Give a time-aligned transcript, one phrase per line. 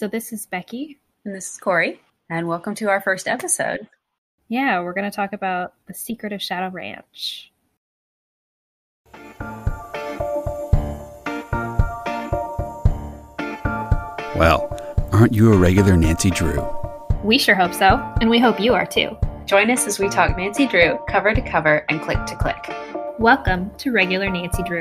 [0.00, 0.98] So this is Becky.
[1.26, 2.00] And this is Corey.
[2.30, 3.86] And welcome to our first episode.
[4.48, 7.52] Yeah, we're going to talk about The Secret of Shadow Ranch.
[14.34, 14.74] Well,
[15.12, 16.66] aren't you a regular Nancy Drew?
[17.22, 19.18] We sure hope so, and we hope you are too.
[19.44, 22.74] Join us as we talk Nancy Drew cover to cover and click to click.
[23.18, 24.80] Welcome to Regular Nancy Drew.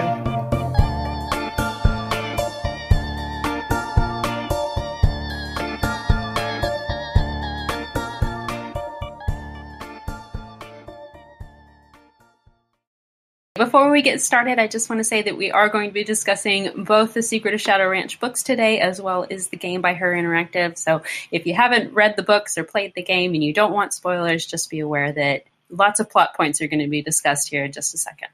[13.69, 16.03] Before we get started, I just want to say that we are going to be
[16.03, 19.93] discussing both the Secret of Shadow Ranch books today, as well as the game by
[19.93, 20.75] Her Interactive.
[20.75, 23.93] So if you haven't read the books or played the game and you don't want
[23.93, 27.63] spoilers, just be aware that lots of plot points are going to be discussed here
[27.63, 28.29] in just a second.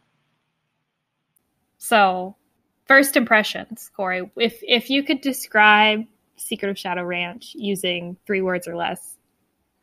[1.79, 2.37] So,
[2.85, 4.31] first impressions, Corey.
[4.37, 6.05] If if you could describe
[6.37, 9.17] Secret of Shadow Ranch using three words or less,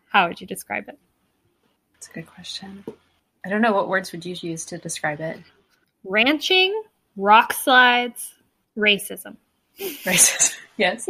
[0.08, 0.98] how would you describe it?
[1.92, 2.84] That's a good question.
[3.44, 5.38] I don't know what words would you use to describe it.
[6.04, 6.82] Ranching,
[7.16, 8.34] rock slides,
[8.76, 9.36] racism.
[9.78, 10.54] Racism.
[10.76, 11.08] yes.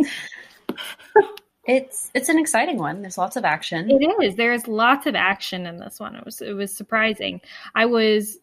[1.67, 3.03] it's it's an exciting one.
[3.03, 3.91] There's lots of action.
[3.91, 4.37] It is.
[4.37, 6.17] There is lots of action in this one.
[6.17, 7.41] It was it was surprising.
[7.75, 8.39] I was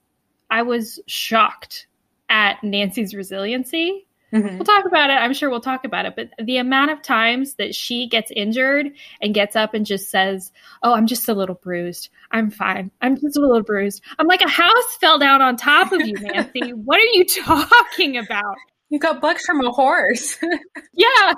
[0.50, 1.88] I was shocked
[2.30, 4.58] at Nancy's resiliency Mm-hmm.
[4.58, 5.14] We'll talk about it.
[5.14, 6.16] I'm sure we'll talk about it.
[6.16, 8.88] But the amount of times that she gets injured
[9.22, 10.52] and gets up and just says,
[10.84, 12.10] Oh, I'm just a little bruised.
[12.32, 12.92] I'm fine.
[13.02, 14.04] I'm just a little bruised.
[14.20, 16.74] I'm like, a house fell down on top of you, Nancy.
[16.74, 18.56] what are you talking about?
[18.90, 20.38] You got bucked from a horse.
[20.94, 21.34] yeah.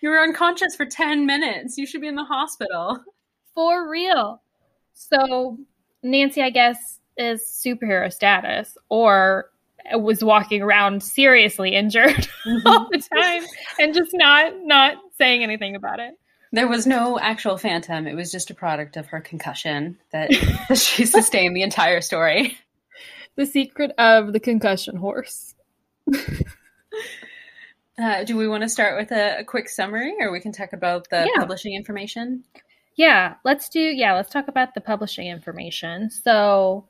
[0.00, 1.78] You were unconscious for 10 minutes.
[1.78, 3.00] You should be in the hospital.
[3.54, 4.42] For real.
[4.94, 5.58] So,
[6.02, 9.46] Nancy, I guess, is superhero status or
[9.92, 12.10] was walking around seriously injured
[12.46, 12.66] mm-hmm.
[12.66, 13.42] all the time
[13.78, 16.14] and just not not saying anything about it.
[16.52, 18.06] There was no actual phantom.
[18.06, 20.32] It was just a product of her concussion that
[20.76, 22.58] she sustained the entire story.
[23.36, 25.54] The secret of the concussion horse.
[28.00, 30.72] Uh, do we want to start with a, a, quick summary or we can talk
[30.72, 31.40] about the yeah.
[31.40, 32.42] publishing information?
[32.96, 36.10] Yeah, let's do yeah, let's talk about the publishing information.
[36.10, 36.86] So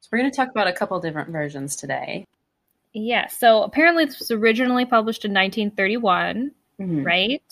[0.00, 2.24] so we're going to talk about a couple different versions today.
[2.92, 3.28] Yeah.
[3.28, 7.04] So apparently this was originally published in 1931, mm-hmm.
[7.04, 7.42] right?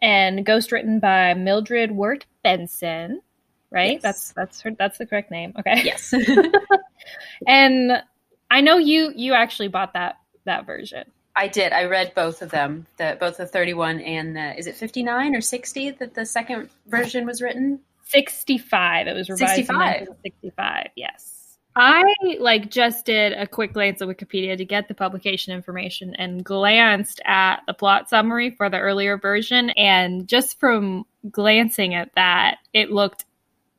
[0.00, 3.22] And ghostwritten by Mildred Wirt Benson,
[3.70, 3.92] right?
[3.92, 4.02] Yes.
[4.02, 5.54] That's that's her that's the correct name.
[5.58, 5.82] Okay.
[5.84, 6.12] Yes.
[7.46, 8.02] and
[8.50, 11.04] I know you you actually bought that that version.
[11.34, 11.72] I did.
[11.72, 15.40] I read both of them, the both the 31 and the is it 59 or
[15.40, 17.80] 60 that the second version was written?
[18.04, 19.06] 65.
[19.06, 20.08] It was revised 65.
[20.22, 20.86] 65.
[20.96, 21.41] Yes.
[21.74, 26.44] I like just did a quick glance at Wikipedia to get the publication information and
[26.44, 29.70] glanced at the plot summary for the earlier version.
[29.70, 33.24] And just from glancing at that, it looked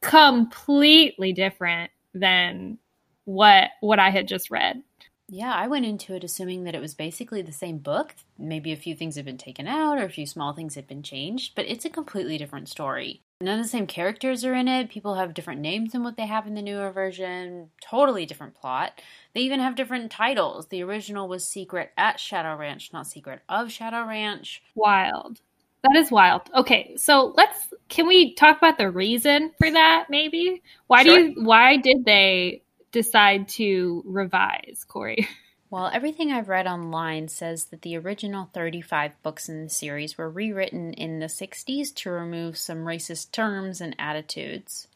[0.01, 2.77] completely different than
[3.25, 4.81] what what I had just read.
[5.29, 8.13] Yeah, I went into it assuming that it was basically the same book.
[8.43, 11.01] Maybe a few things have been taken out or a few small things have been
[11.01, 13.21] changed, but it's a completely different story.
[13.41, 14.89] None of the same characters are in it.
[14.89, 17.69] People have different names than what they have in the newer version.
[17.81, 19.01] Totally different plot.
[19.33, 20.67] They even have different titles.
[20.67, 24.61] The original was Secret at Shadow Ranch, not Secret of Shadow Ranch.
[24.75, 25.39] Wild.
[25.83, 26.43] That is wild.
[26.55, 30.63] Okay, so let's can we talk about the reason for that maybe?
[30.87, 31.17] Why sure.
[31.17, 35.27] do you why did they decide to revise, Corey?
[35.73, 40.29] Well, everything I've read online says that the original 35 books in the series were
[40.29, 44.87] rewritten in the 60s to remove some racist terms and attitudes.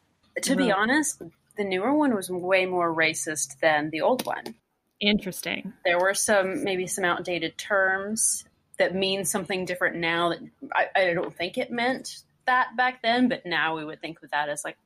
[0.43, 1.23] To be honest,
[1.57, 4.53] the newer one was way more racist than the old one.
[4.99, 5.73] Interesting.
[5.83, 8.45] There were some, maybe some outdated terms
[8.77, 10.41] that mean something different now that
[10.75, 14.29] I, I don't think it meant that back then, but now we would think of
[14.29, 14.77] that as like,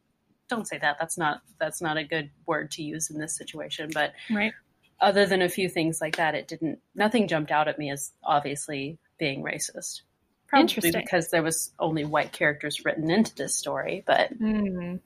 [0.47, 0.96] don't say that.
[1.02, 3.90] That's not that's not a good word to use in this situation.
[3.94, 4.53] But right
[5.02, 6.80] other than a few things like that, it didn't.
[6.96, 10.02] Nothing jumped out at me as obviously being racist.
[10.48, 14.03] Probably because there was only white characters written into this story.
[14.06, 15.00] But mm.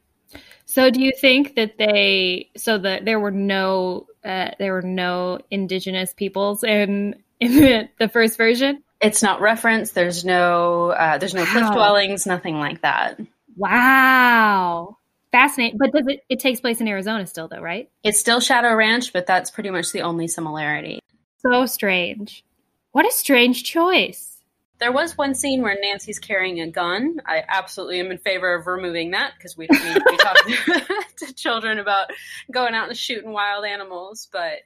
[0.65, 2.49] so, do you think that they?
[2.57, 8.09] So that there were no uh, there were no indigenous peoples in in the, the
[8.09, 8.83] first version.
[9.01, 9.93] It's not referenced.
[9.93, 11.51] There's no uh, there's no wow.
[11.51, 12.25] cliff dwellings.
[12.25, 13.19] Nothing like that.
[13.55, 14.97] Wow
[15.35, 15.77] fascinating.
[15.77, 17.89] But does it, it takes place in Arizona still, though, right?
[18.03, 20.99] It's still Shadow Ranch, but that's pretty much the only similarity.
[21.39, 22.43] So strange.
[22.91, 24.31] What a strange choice.
[24.79, 27.21] There was one scene where Nancy's carrying a gun.
[27.25, 30.95] I absolutely am in favor of removing that because we don't need to be talking
[31.27, 32.11] to children about
[32.51, 34.27] going out and shooting wild animals.
[34.31, 34.59] But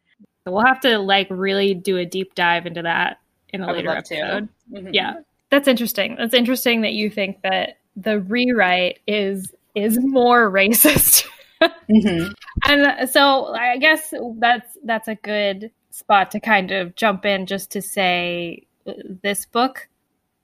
[0.46, 3.20] we'll have to like really do a deep dive into that
[3.50, 4.50] in a later episode.
[4.72, 4.94] Mm-hmm.
[4.94, 5.14] Yeah.
[5.52, 6.16] That's interesting.
[6.18, 11.26] That's interesting that you think that the rewrite is is more racist.
[11.62, 12.32] mm-hmm.
[12.68, 17.72] And so I guess that's that's a good spot to kind of jump in just
[17.72, 18.94] to say uh,
[19.24, 19.90] this book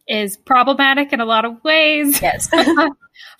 [0.07, 2.21] is problematic in a lot of ways.
[2.21, 2.49] Yes.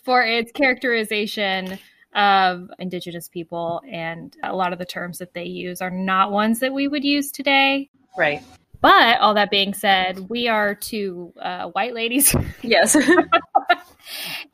[0.04, 1.80] for its characterization
[2.16, 6.60] of indigenous people and a lot of the terms that they use are not ones
[6.60, 7.90] that we would use today.
[8.18, 8.42] Right.
[8.82, 12.34] But all that being said, we are two uh, white ladies.
[12.62, 12.96] Yes.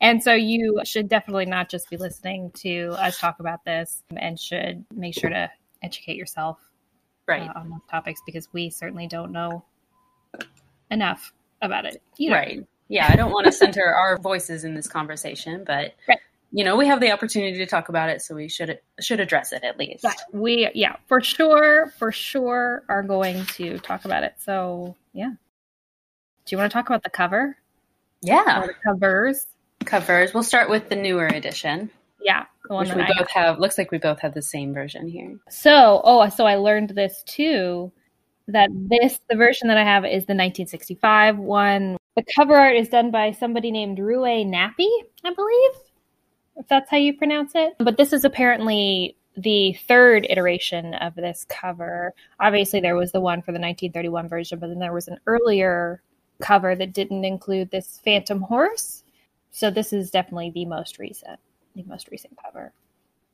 [0.02, 4.38] and so you should definitely not just be listening to us talk about this and
[4.38, 5.50] should make sure to
[5.82, 6.58] educate yourself
[7.26, 7.48] right.
[7.48, 9.64] Uh, on those topics because we certainly don't know
[10.90, 11.32] enough
[11.62, 12.02] about it.
[12.18, 12.34] Either.
[12.34, 12.66] Right.
[12.88, 16.18] Yeah, I don't want to center our voices in this conversation, but right
[16.54, 19.52] you know, we have the opportunity to talk about it, so we should should address
[19.52, 20.04] it at least.
[20.04, 24.34] Yeah, we yeah, for sure, for sure are going to talk about it.
[24.38, 25.30] So yeah.
[26.44, 27.56] Do you want to talk about the cover?
[28.20, 28.62] Yeah.
[28.62, 29.46] Or the covers.
[29.84, 30.34] Covers.
[30.34, 31.90] We'll start with the newer edition.
[32.20, 32.46] Yeah.
[32.68, 33.58] which we both have.
[33.58, 35.36] Looks like we both have the same version here.
[35.48, 37.92] So, oh, so I learned this too
[38.48, 41.96] that this, the version that I have is the 1965 one.
[42.16, 44.88] The cover art is done by somebody named Rue Nappi,
[45.24, 45.92] I believe
[46.56, 47.74] if that's how you pronounce it.
[47.78, 52.12] But this is apparently the third iteration of this cover.
[52.38, 56.02] Obviously, there was the one for the 1931 version, but then there was an earlier
[56.40, 59.01] cover that didn't include this phantom horse.
[59.52, 61.38] So this is definitely the most recent,
[61.76, 62.72] the most recent cover.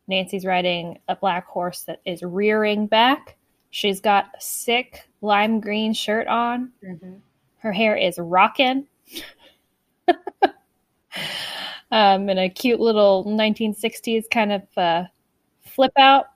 [0.09, 3.37] Nancy's riding a black horse that is rearing back.
[3.71, 6.73] She's got a sick lime green shirt on.
[6.85, 7.15] Mm-hmm.
[7.59, 8.87] Her hair is rocking.
[11.93, 15.05] um, and a cute little 1960s kind of uh,
[15.61, 16.27] flip out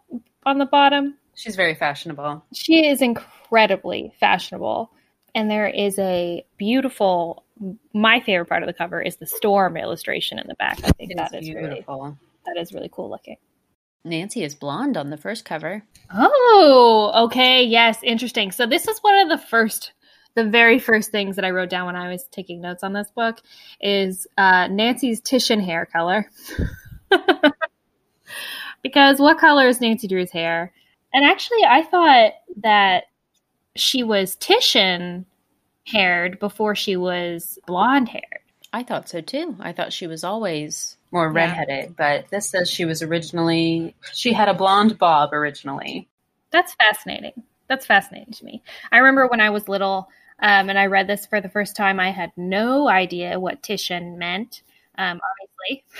[0.44, 1.17] on the bottom.
[1.34, 2.44] She's very fashionable.
[2.52, 4.93] She is incredibly fashionable.
[5.34, 7.44] And there is a beautiful,
[7.94, 10.79] my favorite part of the cover is the storm illustration in the back.
[10.84, 12.02] I think that is beautiful.
[12.02, 13.37] Really, that is really cool looking.
[14.05, 15.84] Nancy is blonde on the first cover.
[16.12, 17.62] Oh, okay.
[17.62, 18.50] Yes, interesting.
[18.50, 19.93] So this is one of the first
[20.34, 23.11] the very first things that I wrote down when I was taking notes on this
[23.11, 23.40] book
[23.81, 26.31] is uh, Nancy's Titian hair color.
[28.82, 30.73] because what color is Nancy Drew's hair?
[31.12, 32.32] And actually, I thought
[32.62, 33.05] that
[33.77, 35.27] she was Titian
[35.87, 38.41] haired before she was blonde haired.
[38.73, 39.57] I thought so too.
[39.61, 41.91] I thought she was always more redheaded, yeah.
[41.97, 46.09] but this says she was originally, she had a blonde bob originally.
[46.51, 47.43] That's fascinating.
[47.69, 48.63] That's fascinating to me.
[48.91, 50.09] I remember when I was little,
[50.39, 52.01] um, and I read this for the first time.
[52.01, 54.63] I had no idea what Titian meant,
[54.97, 55.21] um,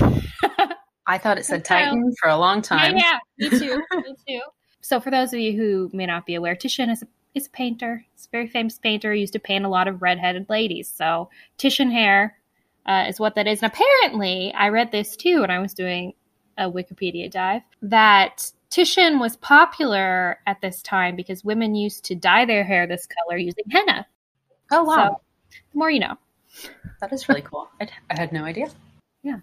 [0.01, 0.25] obviously.
[1.07, 2.97] I thought it said Titan for a long time.
[2.97, 3.83] Yeah, yeah me too.
[3.93, 4.41] me too.
[4.85, 7.51] So, for those of you who may not be aware, Titian is a, is a
[7.51, 8.05] painter.
[8.13, 9.13] He's a very famous painter.
[9.13, 10.89] He used to paint a lot of redheaded ladies.
[10.89, 12.37] So, Titian hair
[12.87, 13.63] uh, is what that is.
[13.63, 16.15] And apparently, I read this too when I was doing
[16.59, 22.45] a Wikipedia dive that Titian was popular at this time because women used to dye
[22.45, 24.07] their hair this color using henna.
[24.71, 25.21] Oh wow!
[25.51, 26.17] So, the more you know.
[27.01, 27.69] That is really cool.
[27.81, 28.69] I, I had no idea.
[29.23, 29.39] Yeah.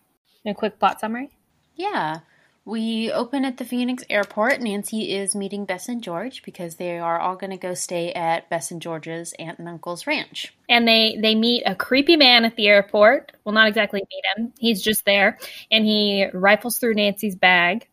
[0.46, 1.30] A quick plot summary.
[1.76, 2.20] Yeah.
[2.66, 4.62] We open at the Phoenix airport.
[4.62, 8.50] Nancy is meeting Bess and George because they are all going to go stay at
[8.50, 10.54] Bess and George's aunt and uncle's ranch.
[10.68, 13.32] And they they meet a creepy man at the airport.
[13.44, 14.54] Well, not exactly meet him.
[14.60, 15.40] He's just there,
[15.72, 17.88] and he rifles through Nancy's bag.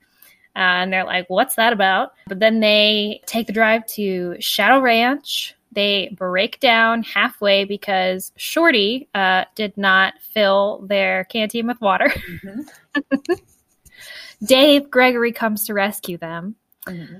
[0.55, 4.81] Uh, and they're like, "What's that about?" But then they take the drive to Shadow
[4.81, 12.09] Ranch, they break down halfway because Shorty uh, did not fill their canteen with water.
[12.09, 13.35] Mm-hmm.
[14.43, 16.57] Dave Gregory comes to rescue them.
[16.87, 17.19] Mm-hmm.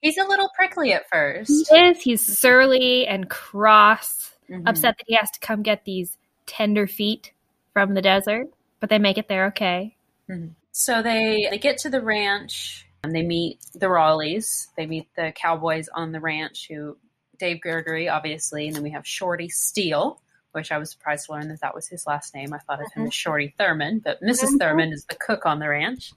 [0.00, 1.48] He's a little prickly at first.
[1.48, 2.00] He is.
[2.00, 4.66] He's surly and cross, mm-hmm.
[4.66, 7.32] upset that he has to come get these tender feet
[7.72, 8.48] from the desert,
[8.80, 9.96] but they make it there okay.
[10.28, 10.48] Mm-hmm.
[10.72, 14.68] So they they get to the ranch and they meet the Rawleys.
[14.76, 16.96] They meet the cowboys on the ranch who
[17.38, 20.20] Dave Gregory, obviously, and then we have Shorty Steele,
[20.52, 22.52] which I was surprised to learn that that was his last name.
[22.52, 24.58] I thought of him as Shorty Thurman, but missus mm-hmm.
[24.58, 26.12] Thurman is the cook on the ranch.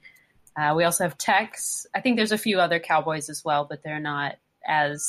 [0.56, 1.86] Uh, we also have Tex.
[1.94, 5.06] I think there's a few other cowboys as well, but they're not as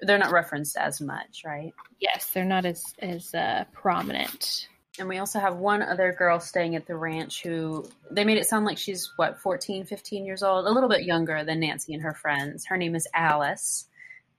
[0.00, 1.72] they're not referenced as much, right?
[2.00, 4.68] Yes, they're not as as uh, prominent.
[4.98, 8.46] And we also have one other girl staying at the ranch who they made it
[8.46, 12.02] sound like she's what 14, 15 years old, a little bit younger than Nancy and
[12.02, 12.66] her friends.
[12.66, 13.86] Her name is Alice.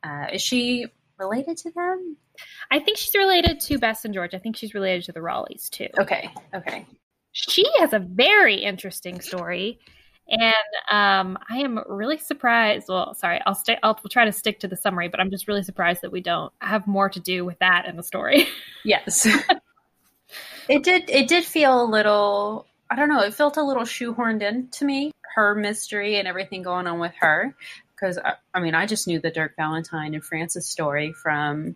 [0.03, 2.17] Uh, is she related to them?
[2.71, 4.33] I think she's related to Bess and George.
[4.33, 5.87] I think she's related to the Rawleys too.
[5.97, 6.29] Okay.
[6.53, 6.85] Okay.
[7.31, 9.79] She has a very interesting story.
[10.29, 10.53] And
[10.89, 12.87] um, I am really surprised.
[12.87, 13.77] Well, sorry, I'll stay.
[13.83, 16.53] I'll try to stick to the summary, but I'm just really surprised that we don't
[16.59, 18.47] have more to do with that in the story.
[18.85, 19.25] Yes,
[20.67, 21.09] it did.
[21.09, 22.67] It did feel a little.
[22.91, 23.21] I don't know.
[23.21, 25.11] It felt a little shoehorned in to me.
[25.35, 27.55] Her mystery and everything going on with her,
[28.03, 31.75] because I, I mean, I just knew the Dirk Valentine and Frances story from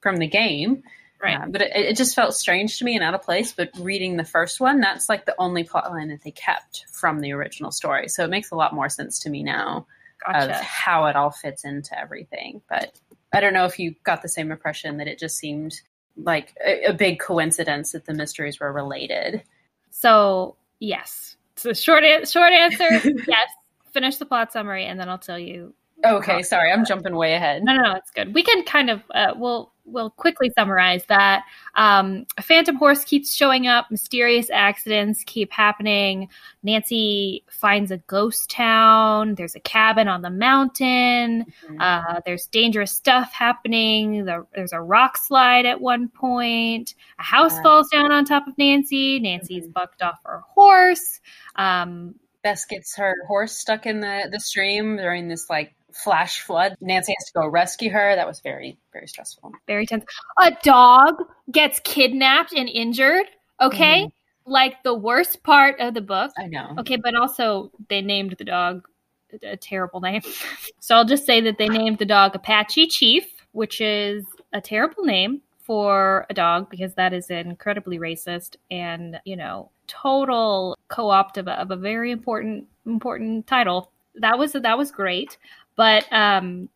[0.00, 0.82] from the game.
[1.22, 1.40] Right.
[1.40, 3.52] Uh, but it, it, just felt strange to me and out of place.
[3.52, 7.32] But reading the first one, that's like the only plotline that they kept from the
[7.32, 8.08] original story.
[8.08, 9.86] So it makes a lot more sense to me now
[10.26, 10.50] gotcha.
[10.50, 12.60] of how it all fits into everything.
[12.68, 12.98] But
[13.32, 15.80] I don't know if you got the same impression that it just seemed
[16.16, 19.44] like a, a big coincidence that the mysteries were related.
[19.90, 22.88] So yes, so short short answer
[23.28, 23.48] yes.
[23.92, 25.74] Finish the plot summary and then I'll tell you.
[26.04, 27.62] Okay, sorry, I'm jumping way ahead.
[27.62, 28.34] No, no, no, it's good.
[28.34, 31.44] We can kind of uh, we'll we'll quickly summarize that
[31.74, 36.28] um, a phantom horse keeps showing up, mysterious accidents keep happening.
[36.62, 39.34] Nancy finds a ghost town.
[39.36, 41.46] There's a cabin on the mountain.
[41.64, 41.80] Mm-hmm.
[41.80, 44.24] Uh, there's dangerous stuff happening.
[44.24, 46.94] The, there's a rock slide at one point.
[47.18, 47.62] A house yeah.
[47.62, 49.20] falls down on top of Nancy.
[49.20, 49.72] Nancy's mm-hmm.
[49.72, 51.20] bucked off her horse.
[51.56, 56.76] Um, Bess gets her horse stuck in the, the stream during this like flash flood.
[56.80, 58.16] Nancy has to go rescue her.
[58.16, 59.52] That was very, very stressful.
[59.66, 60.04] Very tense.
[60.40, 63.26] A dog gets kidnapped and injured.
[63.60, 64.04] Okay.
[64.04, 64.12] Mm.
[64.44, 66.32] Like the worst part of the book.
[66.36, 66.74] I know.
[66.78, 68.88] Okay, but also they named the dog
[69.42, 70.22] a terrible name.
[70.80, 75.04] so I'll just say that they named the dog Apache Chief, which is a terrible
[75.04, 81.46] name for a dog because that is incredibly racist and, you know, total co-opt of
[81.48, 83.90] a, of a very important important title.
[84.16, 85.38] That was that was great.
[85.76, 86.68] But um,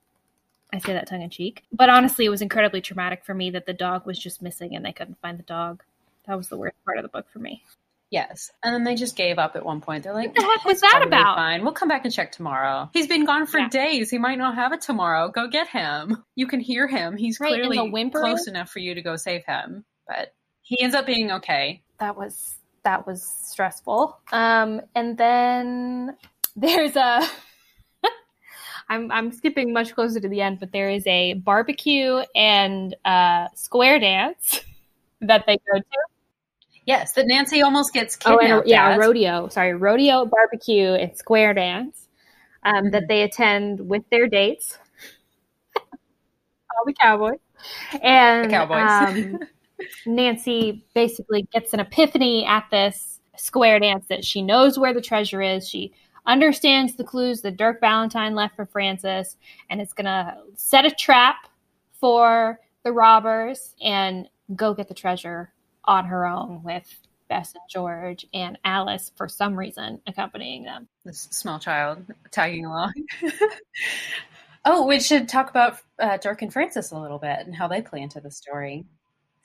[0.73, 1.65] I say that tongue in cheek.
[1.73, 4.85] But honestly, it was incredibly traumatic for me that the dog was just missing and
[4.85, 5.83] they couldn't find the dog.
[6.27, 7.63] That was the worst part of the book for me.
[8.11, 10.05] Yes, and then they just gave up at one point.
[10.05, 12.31] They're like, "What the heck was that totally about?" Fine, we'll come back and check
[12.31, 12.89] tomorrow.
[12.93, 13.69] He's been gone for yeah.
[13.69, 14.11] days.
[14.11, 15.29] He might not have it tomorrow.
[15.29, 16.23] Go get him.
[16.37, 17.17] You can hear him.
[17.17, 19.85] He's right, clearly close enough for you to go save him.
[20.07, 20.33] But
[20.63, 21.83] he ends up being okay.
[21.99, 24.17] That was that was stressful.
[24.31, 26.17] Um, and then
[26.57, 27.21] there's a
[28.89, 33.49] I'm I'm skipping much closer to the end, but there is a barbecue and uh,
[33.55, 34.61] square dance
[35.21, 35.85] that they go to.
[36.87, 38.45] Yes, that Nancy almost gets kidnapped.
[38.45, 39.49] Oh, and, yeah, rodeo.
[39.49, 42.07] Sorry, rodeo, barbecue, and square dance
[42.63, 42.91] um, mm-hmm.
[42.91, 44.79] that they attend with their dates.
[45.75, 47.41] All the cowboys
[48.03, 48.89] and the cowboys.
[48.89, 49.41] um,
[50.05, 55.43] Nancy basically gets an epiphany at this square dance that she knows where the treasure
[55.43, 55.69] is.
[55.69, 55.93] She
[56.27, 59.37] understands the clues that Dirk Valentine left for Frances
[59.71, 61.37] and it's going to set a trap
[61.93, 65.53] for the robbers and go get the treasure
[65.85, 66.85] on her own with
[67.29, 70.89] Bess and George and Alice for some reason accompanying them.
[71.05, 72.93] This small child tagging along.
[74.65, 77.83] oh, we should talk about uh, Dirk and Frances a little bit and how they
[77.83, 78.85] play into the story.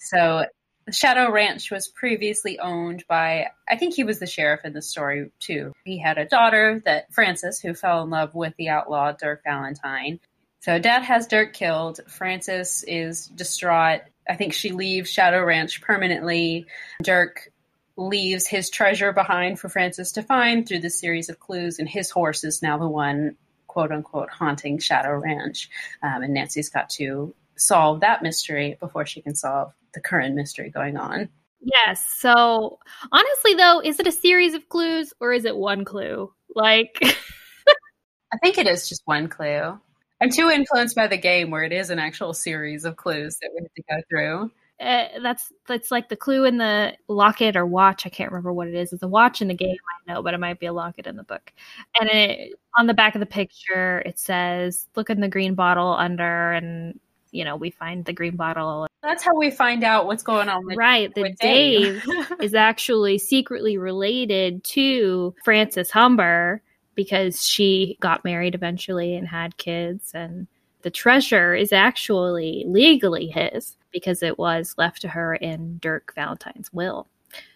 [0.01, 0.46] So
[0.91, 5.29] Shadow Ranch was previously owned by, I think he was the sheriff in the story
[5.39, 5.74] too.
[5.86, 10.20] He had a daughter that Frances, who fell in love with the outlaw Dirk Valentine.
[10.62, 12.00] So dad has Dirk killed.
[12.08, 14.01] Frances is distraught.
[14.27, 16.65] I think she leaves Shadow Ranch permanently.
[17.03, 17.51] Dirk
[17.96, 22.10] leaves his treasure behind for Frances to find through the series of clues, and his
[22.10, 23.36] horse is now the one,
[23.67, 25.70] quote unquote, haunting Shadow Ranch.
[26.01, 30.69] Um, and Nancy's got to solve that mystery before she can solve the current mystery
[30.69, 31.29] going on.
[31.62, 32.03] Yes.
[32.17, 32.79] So
[33.12, 36.31] honestly, though, is it a series of clues or is it one clue?
[36.55, 36.98] Like,
[38.33, 39.79] I think it is just one clue.
[40.21, 43.50] I'm too influenced by the game where it is an actual series of clues that
[43.53, 44.51] we have to go through.
[44.79, 48.05] Uh, that's that's like the clue in the locket or watch.
[48.05, 48.91] I can't remember what it is.
[48.91, 49.77] It's a watch in the game,
[50.10, 51.53] I know, but it might be a locket in the book.
[52.00, 55.93] And it, on the back of the picture, it says, "Look in the green bottle
[55.93, 57.00] under," and
[57.31, 58.88] you know, we find the green bottle.
[59.03, 61.13] That's how we find out what's going on with Right.
[61.13, 66.62] The with Dave, Dave is actually secretly related to Frances Humber
[66.93, 70.48] because she got married eventually and had kids and
[70.84, 76.72] the treasure is actually legally his because it was left to her in Dirk Valentine's
[76.74, 77.08] will.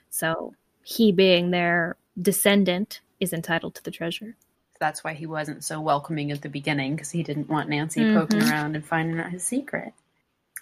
[0.09, 4.35] So he being their descendant is entitled to the treasure.
[4.79, 8.19] That's why he wasn't so welcoming at the beginning because he didn't want Nancy mm-hmm.
[8.19, 9.93] poking around and finding out his secret.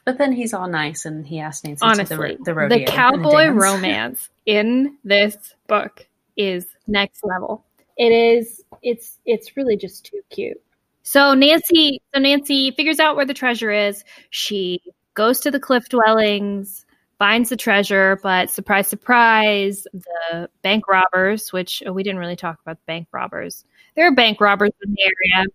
[0.05, 2.77] But then he's all nice and he asks Nancy Honestly, to the, the rodeo.
[2.77, 7.63] The cowboy romance in this book is next level.
[7.98, 10.62] It is it's it's really just too cute.
[11.03, 14.03] So Nancy so Nancy figures out where the treasure is.
[14.29, 14.81] She
[15.13, 16.86] goes to the cliff dwellings,
[17.17, 22.60] finds the treasure, but surprise, surprise, the bank robbers, which oh, we didn't really talk
[22.62, 23.63] about the bank robbers.
[23.95, 25.45] There are bank robbers in the area.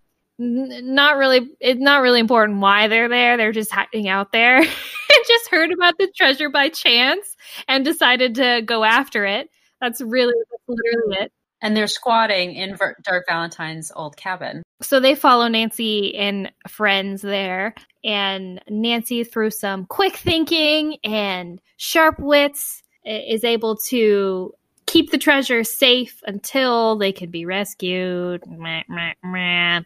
[0.41, 3.35] Not really, it's not really important why they're there.
[3.35, 4.61] They're just hiding out there.
[5.27, 7.35] just heard about the treasure by chance
[7.67, 9.49] and decided to go after it.
[9.81, 11.31] That's really that's literally it.
[11.61, 14.63] And they're squatting in Dirk Valentine's old cabin.
[14.81, 17.75] So they follow Nancy and friends there.
[18.03, 24.53] And Nancy, through some quick thinking and sharp wits, is able to
[24.89, 28.43] keep the treasure safe until they can be rescued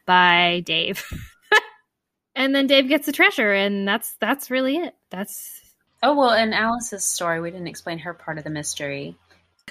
[0.05, 1.05] by Dave.
[2.35, 4.95] and then Dave gets the treasure, and that's that's really it.
[5.11, 5.61] That's
[6.01, 6.33] oh well.
[6.33, 9.15] In Alice's story, we didn't explain her part of the mystery.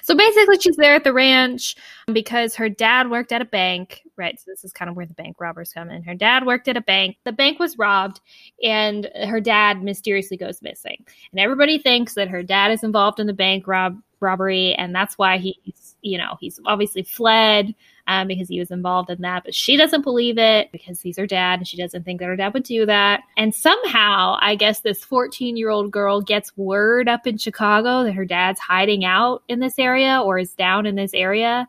[0.02, 1.76] So basically, she's there at the ranch
[2.08, 4.38] um, because her dad worked at a bank, right?
[4.38, 6.02] So this is kind of where the bank robbers come in.
[6.02, 7.18] Her dad worked at a bank.
[7.24, 8.20] The bank was robbed,
[8.62, 11.04] and her dad mysteriously goes missing.
[11.30, 15.18] And everybody thinks that her dad is involved in the bank rob robbery, and that's
[15.18, 17.74] why he's, you know, he's obviously fled
[18.06, 19.44] um, because he was involved in that.
[19.44, 22.36] But she doesn't believe it because he's her dad and she doesn't think that her
[22.36, 23.20] dad would do that.
[23.36, 28.12] And somehow, I guess this 14 year old girl gets word up in Chicago that
[28.14, 31.68] her dad's hiding out in this area or is down in this area.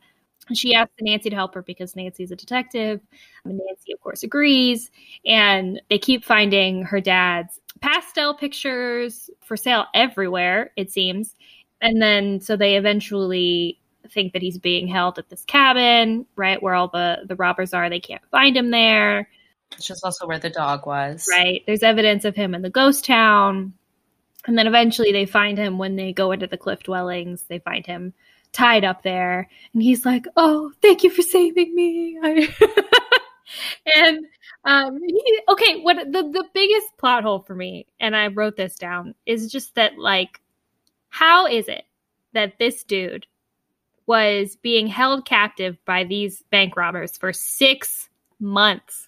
[0.49, 2.99] And she asks Nancy to help her because Nancy's a detective.
[3.45, 4.91] And Nancy, of course, agrees.
[5.25, 11.35] And they keep finding her dad's pastel pictures for sale everywhere, it seems.
[11.83, 13.77] And then so they eventually
[14.09, 17.89] think that he's being held at this cabin, right where all the the robbers are.
[17.89, 19.29] They can't find him there.
[19.75, 21.27] Which is also where the dog was.
[21.29, 21.61] Right.
[21.65, 23.73] There's evidence of him in the ghost town.
[24.45, 27.43] And then eventually they find him when they go into the cliff dwellings.
[27.43, 28.13] They find him
[28.53, 29.49] tied up there.
[29.73, 32.17] And he's like, Oh, thank you for saving me.
[33.95, 34.25] and
[34.63, 38.75] um he, okay, what the, the biggest plot hole for me, and I wrote this
[38.75, 40.39] down, is just that like,
[41.13, 41.85] how is it
[42.33, 43.27] that this dude
[44.07, 49.07] was being held captive by these bank robbers for six months.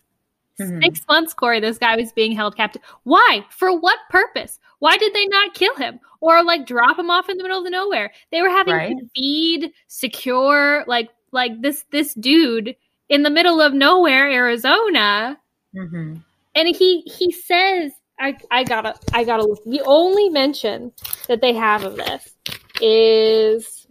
[0.59, 0.81] Mm-hmm.
[0.83, 2.81] Six months, Corey, this guy was being held captive.
[3.03, 3.45] Why?
[3.49, 4.59] For what purpose?
[4.79, 7.65] Why did they not kill him or like drop him off in the middle of
[7.65, 8.13] the nowhere?
[8.31, 8.95] They were having right.
[8.97, 12.75] to feed, secure, like like this this dude
[13.09, 15.37] in the middle of nowhere, Arizona.
[15.75, 16.17] Mm-hmm.
[16.55, 19.63] And he he says, I I gotta I gotta look.
[19.65, 20.91] The only mention
[21.27, 22.33] that they have of this
[22.81, 23.87] is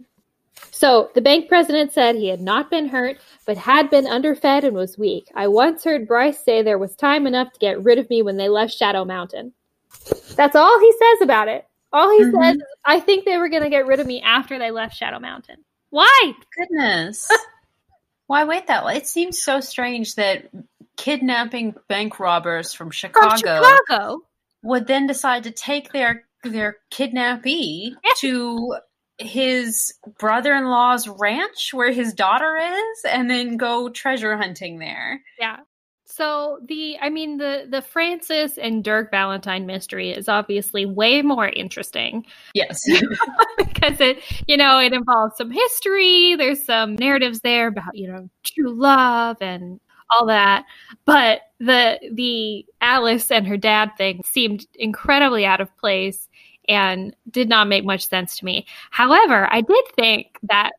[0.71, 4.75] so the bank president said he had not been hurt, but had been underfed and
[4.75, 5.31] was weak.
[5.35, 8.37] I once heard Bryce say there was time enough to get rid of me when
[8.37, 9.53] they left Shadow Mountain.
[10.35, 11.65] That's all he says about it.
[11.93, 12.41] All he mm-hmm.
[12.41, 15.63] says, I think they were to get rid of me after they left Shadow Mountain.
[15.91, 16.33] Why?
[16.57, 17.25] Goodness.
[18.27, 18.95] Why wait that long?
[18.95, 20.49] It seems so strange that
[20.97, 24.21] kidnapping bank robbers from Chicago, from Chicago.
[24.63, 28.11] would then decide to take their their kidnappee yeah.
[28.19, 28.75] to
[29.17, 35.21] his brother-in-law's ranch where his daughter is and then go treasure hunting there.
[35.39, 35.57] Yeah.
[36.15, 41.49] So the I mean the the Frances and Dirk Valentine mystery is obviously way more
[41.49, 42.25] interesting.
[42.53, 42.81] Yes.
[43.57, 48.29] because it you know it involves some history, there's some narratives there about, you know,
[48.43, 50.63] true love and all that.
[51.03, 56.29] But the the Alice and her dad thing seemed incredibly out of place
[56.69, 58.65] and did not make much sense to me.
[58.89, 60.71] However, I did think that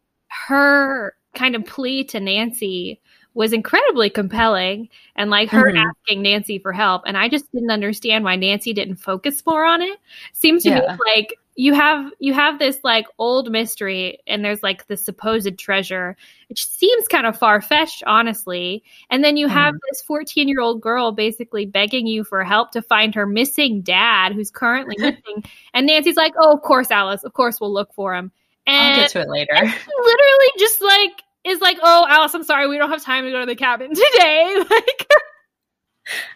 [0.47, 3.03] her kind of plea to Nancy
[3.37, 5.77] was incredibly compelling and like her mm-hmm.
[5.77, 9.83] asking Nancy for help and I just didn't understand why Nancy didn't focus more on
[9.83, 9.99] it.
[10.33, 10.81] Seems to yeah.
[10.81, 15.59] me like you have you have this like old mystery and there's like the supposed
[15.59, 16.17] treasure
[16.49, 19.79] which seems kind of far-fetched honestly and then you have mm.
[19.91, 24.33] this 14 year old girl basically begging you for help to find her missing dad
[24.33, 25.45] who's currently missing
[25.75, 28.31] and nancy's like oh of course alice of course we'll look for him
[28.67, 32.69] and i'll get to it later literally just like is like oh alice i'm sorry
[32.69, 35.07] we don't have time to go to the cabin today like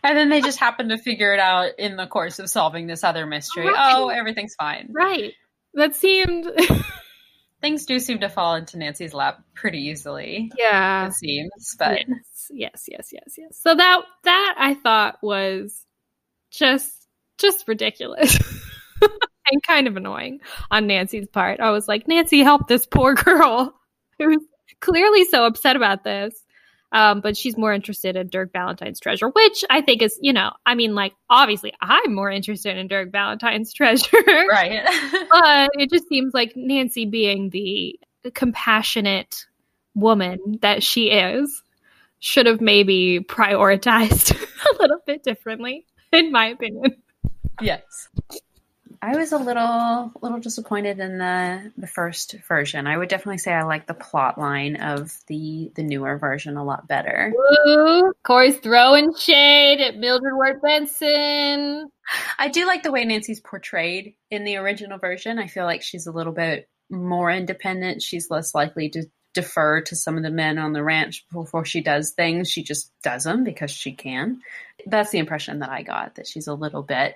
[0.03, 3.05] and then they just happen to figure it out in the course of solving this
[3.05, 3.67] other mystery.
[3.67, 3.95] Right.
[3.95, 4.89] Oh, everything's fine.
[4.91, 5.35] Right.
[5.75, 6.51] That seemed.
[7.61, 10.51] Things do seem to fall into Nancy's lap pretty easily.
[10.57, 11.09] Yeah.
[11.09, 12.01] It seems, but.
[12.09, 13.35] Yes, yes, yes, yes.
[13.37, 13.59] yes.
[13.61, 15.85] So that that I thought was
[16.51, 17.07] just
[17.39, 18.37] just ridiculous.
[19.53, 21.61] and kind of annoying on Nancy's part.
[21.61, 23.75] I was like, Nancy, help this poor girl
[24.19, 24.43] who's
[24.81, 26.35] clearly so upset about this.
[26.93, 30.51] Um, but she's more interested in Dirk Valentine's treasure, which I think is, you know,
[30.67, 34.25] I mean, like, obviously I'm more interested in Dirk Valentine's treasure.
[34.27, 34.83] Right.
[35.31, 37.99] but it just seems like Nancy being the
[38.35, 39.47] compassionate
[39.95, 41.63] woman that she is
[42.19, 44.33] should have maybe prioritized
[44.71, 46.97] a little bit differently, in my opinion.
[47.61, 48.09] Yes.
[49.03, 52.87] I was a little little disappointed in the the first version.
[52.87, 56.65] I would definitely say I like the plot line of the the newer version a
[56.65, 57.33] lot better.
[57.67, 61.89] Ooh, Corey's throwing shade at Mildred Wirt Benson.
[62.39, 65.39] I do like the way Nancy's portrayed in the original version.
[65.39, 68.03] I feel like she's a little bit more independent.
[68.03, 71.81] She's less likely to defer to some of the men on the ranch before she
[71.81, 72.51] does things.
[72.51, 74.41] She just does them because she can.
[74.87, 77.15] That's the impression that I got that she's a little bit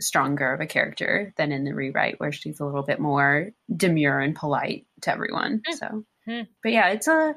[0.00, 4.20] stronger of a character than in the rewrite where she's a little bit more demure
[4.20, 5.62] and polite to everyone.
[5.68, 5.74] Mm.
[5.74, 6.46] So, mm.
[6.62, 7.34] but yeah, it's a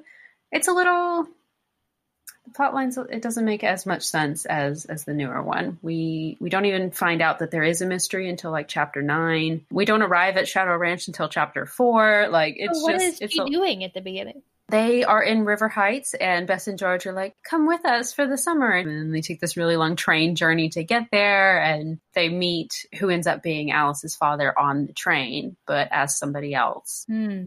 [0.51, 1.27] it's a little
[2.45, 5.77] the plot lines it doesn't make as much sense as as the newer one.
[5.81, 9.65] We we don't even find out that there is a mystery until like chapter 9.
[9.71, 12.27] We don't arrive at Shadow Ranch until chapter 4.
[12.29, 14.41] Like it's so what just is she a, doing at the beginning?
[14.73, 18.25] They are in River Heights, and Bess and George are like, "Come with us for
[18.25, 22.27] the summer." And they take this really long train journey to get there, and they
[22.27, 27.05] meet who ends up being Alice's father on the train, but as somebody else.
[27.07, 27.43] Hmm.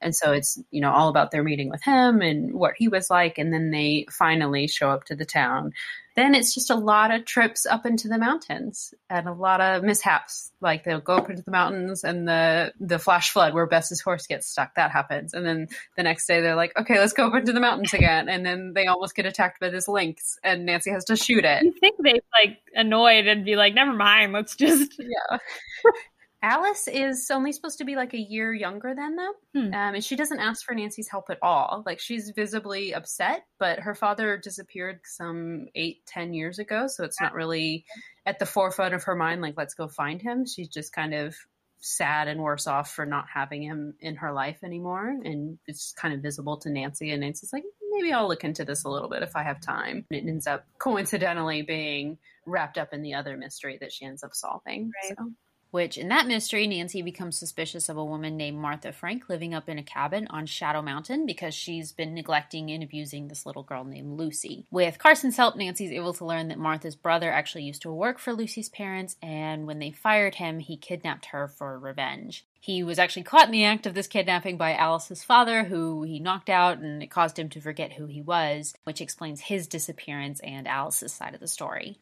[0.00, 3.10] And so it's you know all about their meeting with him and what he was
[3.10, 5.72] like, and then they finally show up to the town
[6.18, 9.84] then it's just a lot of trips up into the mountains and a lot of
[9.84, 10.50] mishaps.
[10.60, 14.26] Like they'll go up into the mountains and the the flash flood where Bess's horse
[14.26, 14.74] gets stuck.
[14.74, 17.60] That happens, and then the next day they're like, okay, let's go up into the
[17.60, 21.14] mountains again, and then they almost get attacked by this lynx, and Nancy has to
[21.14, 21.62] shoot it.
[21.62, 25.38] You think they like annoyed and be like, never mind, let's just yeah.
[26.40, 29.74] Alice is only supposed to be like a year younger than them, hmm.
[29.74, 31.82] um, and she doesn't ask for Nancy's help at all.
[31.84, 37.20] Like she's visibly upset, but her father disappeared some eight, ten years ago, so it's
[37.20, 37.84] not really
[38.24, 39.42] at the forefront of her mind.
[39.42, 40.46] Like, let's go find him.
[40.46, 41.34] She's just kind of
[41.80, 46.14] sad and worse off for not having him in her life anymore, and it's kind
[46.14, 47.10] of visible to Nancy.
[47.10, 50.06] And Nancy's like, maybe I'll look into this a little bit if I have time.
[50.10, 54.22] And it ends up coincidentally being wrapped up in the other mystery that she ends
[54.22, 54.92] up solving.
[55.02, 55.16] Right.
[55.18, 55.32] So
[55.70, 59.68] which in that mystery, Nancy becomes suspicious of a woman named Martha Frank living up
[59.68, 63.84] in a cabin on Shadow Mountain because she's been neglecting and abusing this little girl
[63.84, 64.66] named Lucy.
[64.70, 68.32] With Carson's help, Nancy's able to learn that Martha's brother actually used to work for
[68.32, 72.44] Lucy's parents, and when they fired him, he kidnapped her for revenge.
[72.60, 76.18] He was actually caught in the act of this kidnapping by Alice's father, who he
[76.18, 80.40] knocked out, and it caused him to forget who he was, which explains his disappearance
[80.40, 81.98] and Alice's side of the story.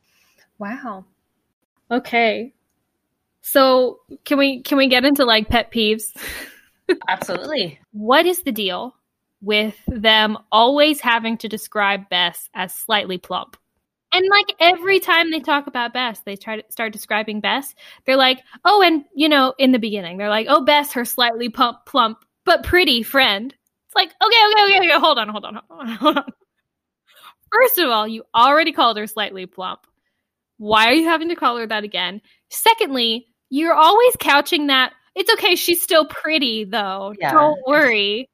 [0.59, 1.05] Wow.
[1.91, 2.55] Okay.
[3.47, 6.11] So can we can we get into like pet peeves?
[7.09, 7.79] Absolutely.
[7.93, 8.97] what is the deal
[9.41, 13.57] with them always having to describe Bess as slightly plump?
[14.13, 17.73] And like every time they talk about Bess, they try to start describing Bess.
[18.05, 21.49] They're like, oh, and you know, in the beginning, they're like, oh, Bess, her slightly
[21.49, 23.55] plump, plump but pretty friend.
[23.87, 26.33] It's like, okay, okay, okay, okay, hold on, hold on, hold on, hold on.
[27.53, 29.87] First of all, you already called her slightly plump.
[30.59, 32.21] Why are you having to call her that again?
[32.51, 34.93] Secondly, you're always couching that.
[35.15, 35.57] It's okay.
[35.57, 37.15] She's still pretty, though.
[37.19, 37.33] Yeah.
[37.33, 38.29] Don't worry.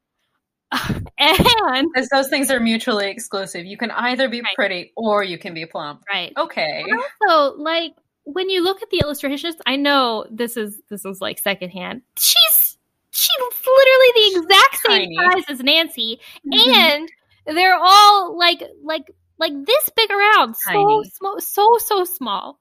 [1.19, 4.55] and as those things are mutually exclusive, you can either be right.
[4.55, 6.03] pretty or you can be plump.
[6.11, 6.33] Right.
[6.37, 6.85] Okay.
[6.89, 7.93] And also, like
[8.25, 12.03] when you look at the illustrations, I know this is this is like secondhand.
[12.19, 12.79] She's
[13.11, 15.33] she's literally the exact same Tiny.
[15.33, 16.75] size as Nancy, mm-hmm.
[16.75, 17.09] and
[17.47, 19.05] they're all like like
[19.39, 22.59] like this big around, so small, so so small.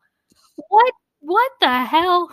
[0.69, 2.29] What what the hell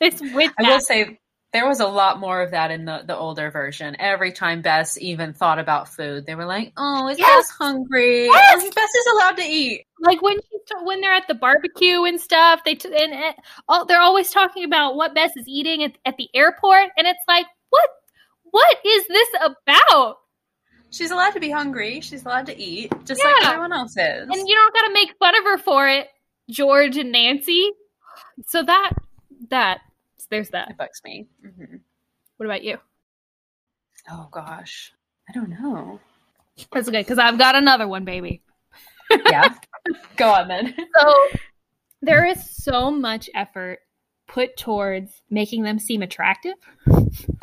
[0.00, 0.52] is with?
[0.58, 1.18] I will say
[1.52, 3.94] there was a lot more of that in the, the older version.
[4.00, 7.36] Every time Bess even thought about food, they were like, "Oh, is yes!
[7.36, 8.26] Bess hungry?
[8.26, 8.62] Yes!
[8.64, 10.38] Oh, Bess is allowed to eat." Like when
[10.82, 13.34] when they're at the barbecue and stuff, they t- and, and
[13.68, 17.22] all, they're always talking about what Bess is eating at, at the airport, and it's
[17.28, 17.88] like, what
[18.42, 20.16] what is this about?
[20.90, 22.00] She's allowed to be hungry.
[22.00, 23.30] She's allowed to eat, just yeah.
[23.30, 24.28] like everyone else is.
[24.28, 26.08] And you don't got to make fun of her for it.
[26.50, 27.70] George and Nancy.
[28.46, 28.92] So that
[29.50, 29.80] that
[30.30, 30.70] there's that.
[30.70, 31.26] It bugs me.
[31.44, 31.76] Mm-hmm.
[32.36, 32.78] What about you?
[34.10, 34.92] Oh gosh,
[35.28, 36.00] I don't know.
[36.72, 38.42] That's okay because I've got another one, baby.
[39.26, 39.54] yeah,
[40.16, 40.74] go on then.
[40.98, 41.14] So
[42.02, 43.80] there is so much effort
[44.26, 46.54] put towards making them seem attractive.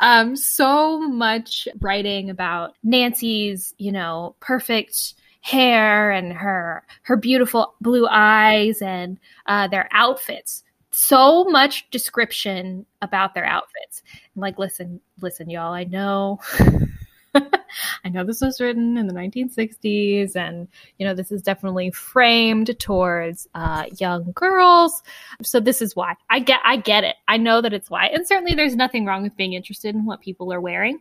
[0.00, 8.06] Um, so much writing about Nancy's, you know, perfect hair and her her beautiful blue
[8.08, 10.64] eyes and uh, their outfits.
[10.92, 14.02] So much description about their outfits.
[14.36, 16.40] Like listen listen y'all i know
[17.34, 22.78] i know this was written in the 1960s and you know this is definitely framed
[22.78, 25.02] towards uh, young girls.
[25.42, 26.14] So this is why.
[26.30, 27.16] I get i get it.
[27.26, 28.06] I know that it's why.
[28.06, 31.00] And certainly there's nothing wrong with being interested in what people are wearing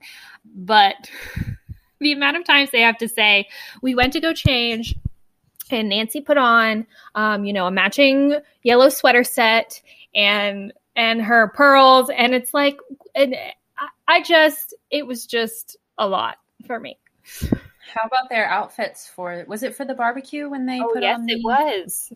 [0.56, 1.10] but
[2.02, 3.48] the amount of times they have to say,
[3.82, 4.96] we went to go change
[5.70, 6.86] and Nancy put on,
[7.16, 9.82] um, you know, a matching yellow sweater set
[10.14, 12.78] and and her pearls, and it's like,
[13.16, 13.34] and
[14.10, 16.38] I just, it was just a lot
[16.68, 16.98] for me.
[17.40, 19.46] How about their outfits for?
[19.48, 22.12] Was it for the barbecue when they oh, put yes, on the it was.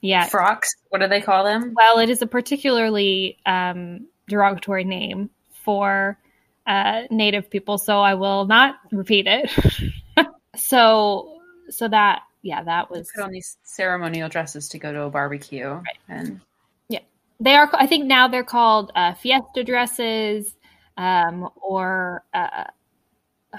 [0.00, 0.74] Yeah, frocks.
[0.88, 1.74] What do they call them?
[1.76, 6.18] Well, it is a particularly um, derogatory name for
[6.66, 9.50] uh, Native people, so I will not repeat it.
[10.56, 15.02] so, so that yeah, that was they put on these ceremonial dresses to go to
[15.02, 15.98] a barbecue, right.
[16.08, 16.40] and
[16.88, 17.00] yeah,
[17.40, 17.70] they are.
[17.72, 20.54] I think now they're called uh, fiesta dresses,
[20.98, 22.64] um, or uh,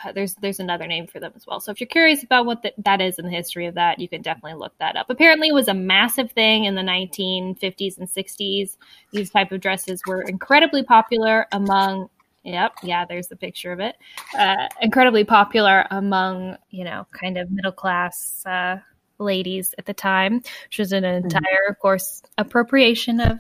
[0.04, 1.60] uh, there's there's another name for them as well.
[1.60, 4.08] So if you're curious about what the, that is in the history of that, you
[4.08, 5.10] can definitely look that up.
[5.10, 8.78] Apparently, it was a massive thing in the 1950s and 60s.
[9.12, 12.10] These type of dresses were incredibly popular among.
[12.46, 13.96] Yep, yeah, there's the picture of it.
[14.38, 18.78] Uh, incredibly popular among you know kind of middle class uh,
[19.18, 20.36] ladies at the time,
[20.68, 21.26] which was an mm-hmm.
[21.26, 21.72] entire, mm-hmm.
[21.72, 23.40] of course, appropriation of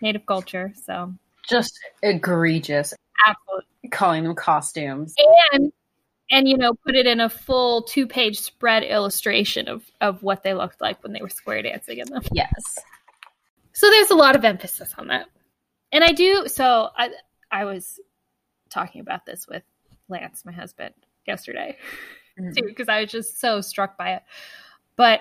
[0.00, 0.72] native culture.
[0.86, 1.12] So
[1.48, 2.94] just egregious.
[3.26, 3.90] Absolutely.
[3.90, 5.14] Calling them costumes.
[5.52, 5.70] And
[6.30, 10.42] and you know put it in a full two page spread illustration of of what
[10.42, 12.78] they looked like when they were square dancing in them yes
[13.72, 15.26] so there's a lot of emphasis on that
[15.90, 17.10] and i do so i
[17.50, 17.98] i was
[18.70, 19.62] talking about this with
[20.08, 20.94] lance my husband
[21.26, 21.76] yesterday
[22.38, 22.52] mm-hmm.
[22.56, 24.22] too because i was just so struck by it
[24.96, 25.20] but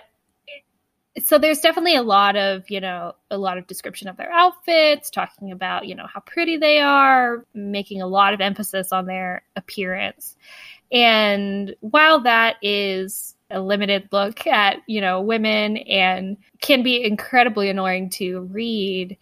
[1.22, 5.10] so there's definitely a lot of you know a lot of description of their outfits
[5.10, 9.44] talking about you know how pretty they are making a lot of emphasis on their
[9.56, 10.38] appearance
[10.92, 17.70] and while that is a limited look at, you know, women and can be incredibly
[17.70, 19.18] annoying to read,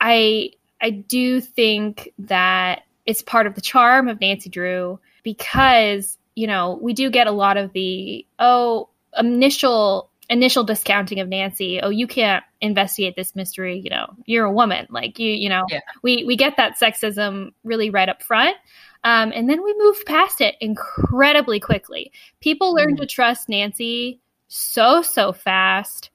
[0.00, 6.46] I I do think that it's part of the charm of Nancy Drew because, you
[6.46, 11.80] know, we do get a lot of the oh initial initial discounting of Nancy.
[11.80, 14.86] Oh, you can't investigate this mystery, you know, you're a woman.
[14.90, 15.80] Like you, you know, yeah.
[16.02, 18.56] we we get that sexism really right up front.
[19.04, 22.10] Um, and then we move past it incredibly quickly.
[22.40, 23.00] People learn mm.
[23.00, 26.10] to trust Nancy so, so fast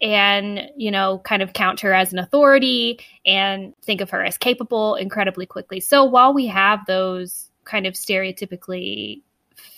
[0.00, 4.36] and, you know, kind of count her as an authority and think of her as
[4.36, 5.80] capable incredibly quickly.
[5.80, 9.22] So while we have those kind of stereotypically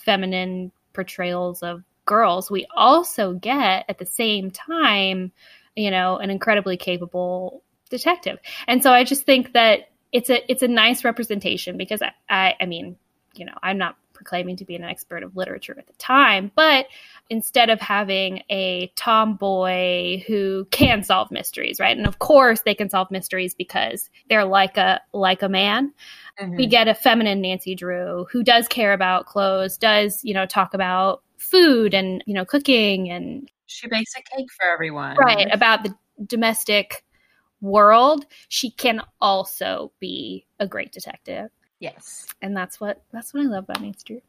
[0.03, 5.31] feminine portrayals of girls, we also get at the same time,
[5.75, 8.39] you know, an incredibly capable detective.
[8.67, 12.55] And so I just think that it's a it's a nice representation because I, I,
[12.61, 12.97] I mean
[13.35, 16.87] you know I'm not proclaiming to be an expert of literature at the time, but
[17.29, 21.95] instead of having a tomboy who can solve mysteries, right?
[21.95, 25.93] And of course they can solve mysteries because they're like a like a man.
[26.37, 26.57] Mm-hmm.
[26.57, 30.73] We get a feminine Nancy Drew who does care about clothes, does, you know, talk
[30.73, 35.15] about food and, you know, cooking and she bakes a cake for everyone.
[35.15, 37.05] Right, about the domestic
[37.61, 41.49] world, she can also be a great detective.
[41.79, 42.27] Yes.
[42.41, 44.21] And that's what that's what I love about Nancy Drew.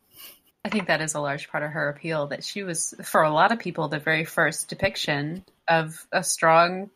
[0.64, 3.32] I think that is a large part of her appeal that she was for a
[3.32, 6.90] lot of people the very first depiction of a strong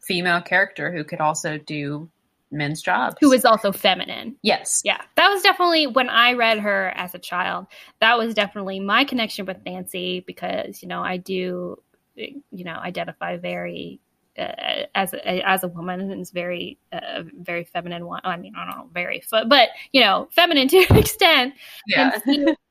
[0.00, 2.08] female character who could also do
[2.52, 3.16] men's jobs.
[3.20, 4.36] Who was also feminine.
[4.42, 4.82] Yes.
[4.84, 5.00] Yeah.
[5.16, 7.66] That was definitely when I read her as a child,
[8.00, 11.82] that was definitely my connection with Nancy because, you know, I do
[12.16, 14.00] you know, identify very
[14.38, 18.20] uh, as a, as a woman and it's very uh, very feminine one.
[18.24, 21.54] I mean, I don't know, very, but you know, feminine to an extent.
[21.86, 22.18] Yeah.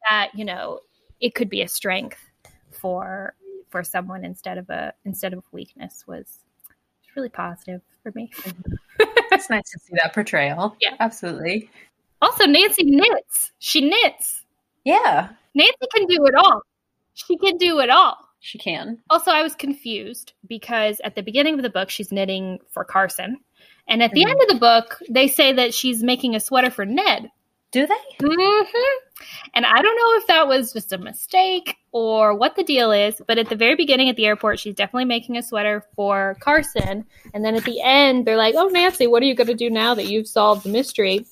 [0.10, 0.80] That you know,
[1.19, 2.19] it could be a strength
[2.71, 3.36] for
[3.69, 6.39] for someone instead of a instead of weakness was
[7.15, 8.32] really positive for me.
[8.99, 10.76] it's nice to see that portrayal.
[10.82, 11.69] Yeah, absolutely.
[12.21, 13.52] Also, Nancy knits.
[13.60, 14.43] She knits.
[14.84, 16.62] Yeah, Nancy can do it all.
[17.13, 18.97] She can do it all she can.
[19.10, 23.38] Also, I was confused because at the beginning of the book, she's knitting for Carson.
[23.88, 24.32] And at the mm-hmm.
[24.32, 27.32] end of the book, they say that she's making a sweater for Ned.
[27.71, 28.25] Do they?
[28.25, 29.23] Mm-hmm.
[29.53, 33.21] And I don't know if that was just a mistake or what the deal is,
[33.27, 37.06] but at the very beginning at the airport, she's definitely making a sweater for Carson.
[37.34, 39.69] And then at the end, they're like, oh, Nancy, what are you going to do
[39.69, 41.25] now that you've solved the mystery?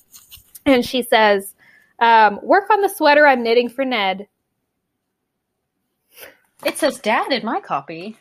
[0.64, 1.54] And she says,
[1.98, 4.26] um, work on the sweater I'm knitting for Ned.
[6.64, 8.16] It says dad in my copy.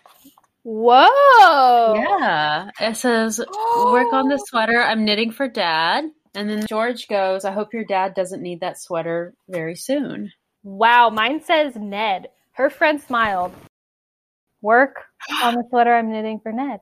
[0.63, 1.95] Whoa.
[1.95, 2.69] Yeah.
[2.79, 4.81] It says work on the sweater.
[4.81, 6.05] I'm knitting for dad.
[6.33, 10.31] And then George goes, I hope your dad doesn't need that sweater very soon.
[10.63, 11.09] Wow.
[11.09, 12.27] Mine says Ned.
[12.53, 13.53] Her friend smiled.
[14.61, 15.03] Work
[15.41, 16.79] on the sweater I'm knitting for Ned.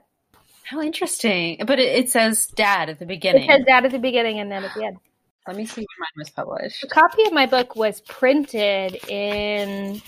[0.63, 1.61] How interesting.
[1.65, 3.43] But it, it says dad at the beginning.
[3.43, 4.97] It says dad at the beginning and then at the end.
[5.47, 6.83] Let me see when mine was published.
[6.83, 9.99] A copy of my book was printed in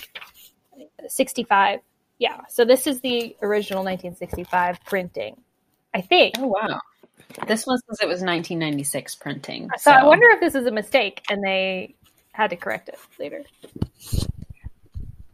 [1.08, 1.80] 65.
[2.20, 2.42] Yeah.
[2.50, 5.42] So this is the original 1965 printing.
[5.94, 6.36] I think.
[6.38, 6.80] Oh wow.
[7.48, 9.70] This one says it was 1996 printing.
[9.78, 11.96] So, I wonder if this is a mistake and they
[12.34, 13.44] had to correct it later.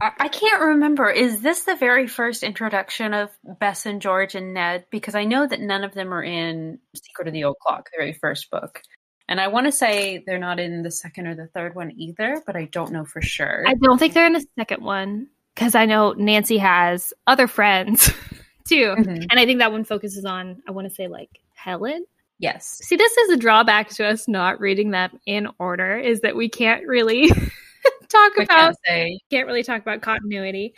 [0.00, 1.10] I, I can't remember.
[1.10, 4.86] Is this the very first introduction of Bess and George and Ned?
[4.90, 7.98] Because I know that none of them are in Secret of the Old Clock, the
[7.98, 8.82] very first book.
[9.28, 12.42] And I want to say they're not in the second or the third one either,
[12.46, 13.64] but I don't know for sure.
[13.66, 15.28] I don't think they're in the second one
[15.58, 18.12] because I know Nancy has other friends
[18.68, 18.94] too.
[18.96, 19.24] Mm-hmm.
[19.28, 22.06] And I think that one focuses on, I want to say, like Helen.
[22.38, 22.80] Yes.
[22.84, 26.48] See, this is a drawback to us not reading them in order, is that we
[26.48, 27.28] can't really
[28.08, 30.74] talk we about can't, can't really talk about continuity.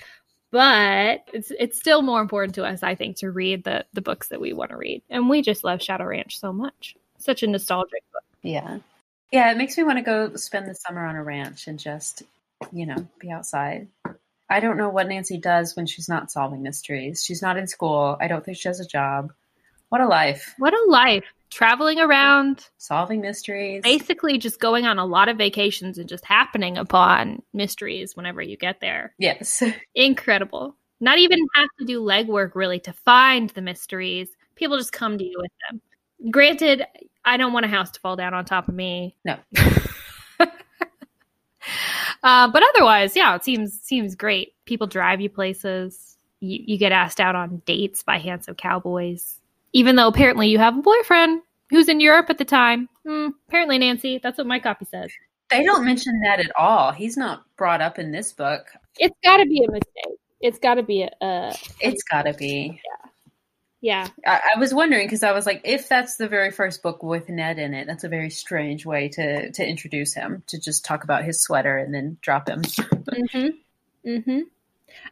[0.50, 4.28] But it's it's still more important to us, I think, to read the the books
[4.28, 5.02] that we want to read.
[5.10, 6.96] And we just love Shadow Ranch so much.
[7.18, 8.24] Such a nostalgic book.
[8.40, 8.78] Yeah.
[9.30, 12.22] Yeah, it makes me want to go spend the summer on a ranch and just,
[12.72, 13.86] you know, be outside.
[14.50, 17.24] I don't know what Nancy does when she's not solving mysteries.
[17.24, 18.16] She's not in school.
[18.20, 19.32] I don't think she has a job.
[19.90, 20.54] What a life.
[20.58, 21.24] What a life.
[21.50, 23.82] Traveling around, solving mysteries.
[23.82, 28.56] Basically, just going on a lot of vacations and just happening upon mysteries whenever you
[28.56, 29.14] get there.
[29.18, 29.62] Yes.
[29.94, 30.76] Incredible.
[31.00, 34.28] Not even have to do legwork really to find the mysteries.
[34.54, 35.80] People just come to you with them.
[36.30, 36.84] Granted,
[37.24, 39.16] I don't want a house to fall down on top of me.
[39.24, 39.36] No.
[42.22, 44.54] uh, but otherwise, yeah, it seems seems great.
[44.64, 46.16] People drive you places.
[46.40, 49.38] You, you get asked out on dates by handsome cowboys.
[49.72, 52.88] Even though apparently you have a boyfriend who's in Europe at the time.
[53.06, 55.10] Mm, apparently, Nancy, that's what my copy says.
[55.48, 56.92] They don't mention that at all.
[56.92, 58.66] He's not brought up in this book.
[58.98, 60.18] It's got to be a mistake.
[60.40, 61.10] It's got to be a.
[61.20, 62.80] a it's got to be.
[62.84, 63.09] Yeah.
[63.80, 64.08] Yeah.
[64.26, 67.28] I, I was wondering because I was like, if that's the very first book with
[67.28, 71.04] Ned in it, that's a very strange way to to introduce him to just talk
[71.04, 72.62] about his sweater and then drop him.
[72.62, 74.08] mm-hmm.
[74.08, 74.40] Mm-hmm.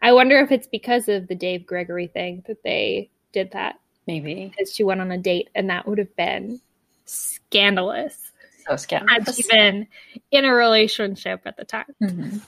[0.02, 3.80] I wonder if it's because of the Dave Gregory thing that they did that.
[4.06, 6.62] Maybe because she went on a date, and that would have been
[7.04, 8.32] scandalous.
[8.66, 9.26] So scandalous.
[9.26, 9.86] Had she been
[10.30, 11.94] in a relationship at the time.
[12.02, 12.38] Mm-hmm.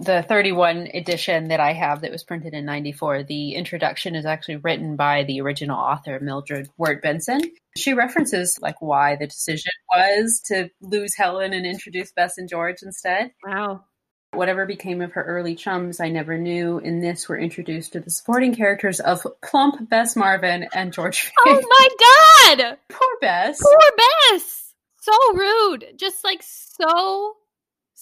[0.00, 4.56] The 31 edition that I have that was printed in 94, the introduction is actually
[4.56, 7.40] written by the original author, Mildred Wirt Benson.
[7.76, 12.82] She references like why the decision was to lose Helen and introduce Bess and George
[12.82, 13.32] instead.
[13.46, 13.84] Wow.
[14.32, 16.78] Whatever became of her early chums, I never knew.
[16.78, 21.32] In this, we're introduced to the supporting characters of plump Bess Marvin and George.
[21.46, 22.78] Oh my god!
[22.88, 23.60] Poor Bess.
[23.60, 24.72] Poor Bess.
[25.00, 25.94] So rude.
[25.96, 27.34] Just like so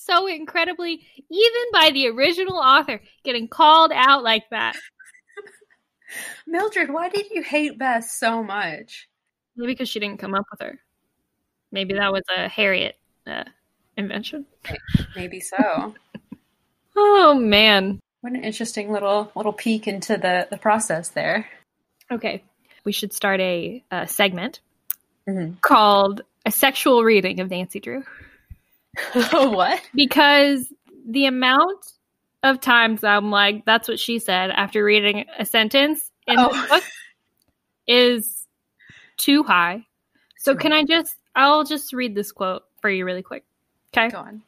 [0.08, 4.76] so incredibly, even by the original author, getting called out like that.
[6.46, 9.08] Mildred, why did you hate Bess so much?
[9.56, 10.78] Maybe because she didn't come up with her.
[11.70, 13.44] Maybe that was a Harriet uh,
[13.96, 14.46] invention.
[15.14, 15.94] Maybe so.
[16.96, 21.46] oh man, what an interesting little little peek into the the process there.
[22.10, 22.42] Okay,
[22.84, 24.60] we should start a, a segment
[25.28, 25.54] mm-hmm.
[25.60, 28.04] called "A Sexual Reading of Nancy Drew."
[29.30, 29.80] what?
[29.94, 30.72] Because
[31.08, 31.92] the amount
[32.42, 36.48] of times I'm like, that's what she said after reading a sentence in oh.
[36.48, 36.84] the book
[37.86, 38.46] is
[39.16, 39.84] too high.
[40.38, 43.44] So can I just I'll just read this quote for you really quick.
[43.96, 44.08] Okay.
[44.08, 44.42] Go on.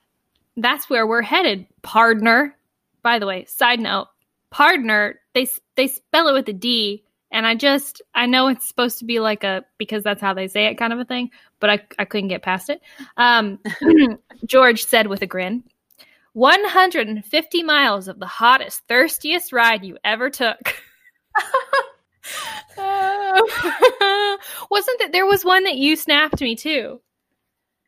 [0.56, 2.56] That's where we're headed, partner.
[3.02, 4.08] By the way, side note,
[4.50, 8.98] partner, they they spell it with a D and I just, I know it's supposed
[8.98, 11.70] to be like a, because that's how they say it kind of a thing, but
[11.70, 12.80] I, I couldn't get past it.
[13.16, 13.58] Um,
[14.46, 15.64] George said with a grin,
[16.32, 20.74] 150 miles of the hottest, thirstiest ride you ever took.
[22.78, 23.40] uh,
[24.70, 27.00] wasn't that there was one that you snapped me too?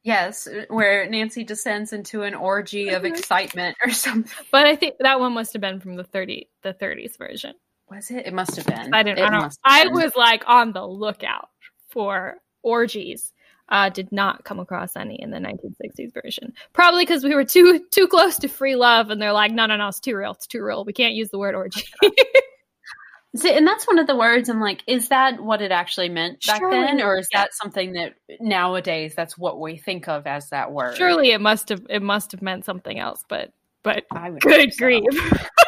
[0.04, 3.14] Yes, where Nancy descends into an orgy of mm-hmm.
[3.14, 4.32] excitement or something.
[4.50, 7.54] But I think that one must have been from the 30 the 30s version.
[7.94, 8.26] Was it?
[8.26, 8.92] It must have been.
[8.92, 9.24] I didn't.
[9.24, 11.48] I, don't, I was like on the lookout
[11.90, 13.32] for orgies.
[13.68, 16.52] Uh, did not come across any in the 1960s version.
[16.74, 19.76] Probably because we were too too close to free love, and they're like, no, no,
[19.76, 20.32] no, it's too real.
[20.32, 20.84] It's too real.
[20.84, 21.84] We can't use the word orgy.
[23.36, 26.44] See, and that's one of the words I'm like, is that what it actually meant
[26.46, 26.76] back Surely.
[26.76, 30.96] then, or is that something that nowadays that's what we think of as that word?
[30.98, 33.52] Surely it must have it must have meant something else, but
[33.82, 34.04] but
[34.40, 35.04] good grief.
[35.10, 35.36] So.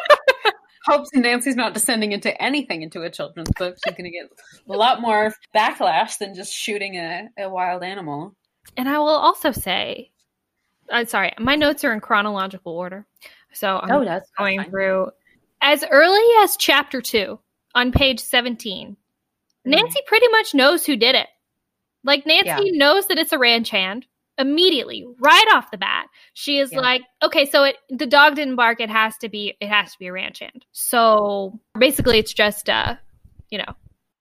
[0.85, 3.75] hopes Nancy's not descending into anything into a children's book.
[3.83, 4.29] She's going to get
[4.69, 8.35] a lot more backlash than just shooting a, a wild animal.
[8.77, 10.11] And I will also say,
[10.91, 13.05] uh, sorry, my notes are in chronological order.
[13.53, 14.69] So I'm oh, that's going fine.
[14.69, 15.11] through
[15.61, 17.39] as early as chapter two
[17.73, 18.89] on page 17.
[18.89, 19.69] Mm-hmm.
[19.69, 21.27] Nancy pretty much knows who did it.
[22.03, 22.77] Like, Nancy yeah.
[22.77, 24.05] knows that it's a ranch hand
[24.37, 26.79] immediately right off the bat she is yeah.
[26.81, 29.99] like okay so it the dog didn't bark it has to be it has to
[29.99, 32.95] be a ranch hand so basically it's just uh
[33.49, 33.73] you know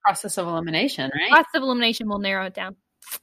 [0.05, 1.31] Process of elimination, right?
[1.31, 2.77] Process of elimination will narrow it down.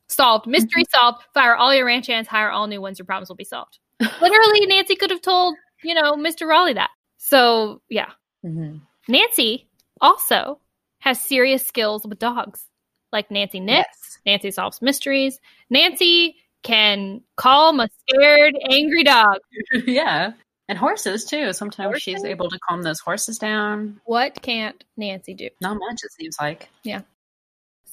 [0.10, 0.48] Solved.
[0.48, 0.98] Mystery Mm-hmm.
[1.00, 1.24] solved.
[1.32, 2.28] Fire all your ranch hands.
[2.28, 2.98] Hire all new ones.
[2.98, 3.78] Your problems will be solved.
[4.00, 6.48] Literally, Nancy could have told you know Mr.
[6.48, 6.90] Rawley that.
[7.18, 8.10] So yeah,
[8.44, 8.78] Mm-hmm.
[9.08, 9.70] Nancy
[10.02, 10.60] also
[10.98, 12.66] has serious skills with dogs,
[13.12, 13.88] like Nancy knits.
[13.94, 14.18] Yes.
[14.26, 15.40] Nancy solves mysteries.
[15.70, 19.38] Nancy can calm a scared, angry dog.
[19.86, 20.34] yeah.
[20.68, 21.52] And horses too.
[21.52, 24.00] Sometimes she's able to calm those horses down.
[24.06, 25.50] What can't Nancy do?
[25.60, 26.70] Not much, it seems like.
[26.84, 27.02] Yeah.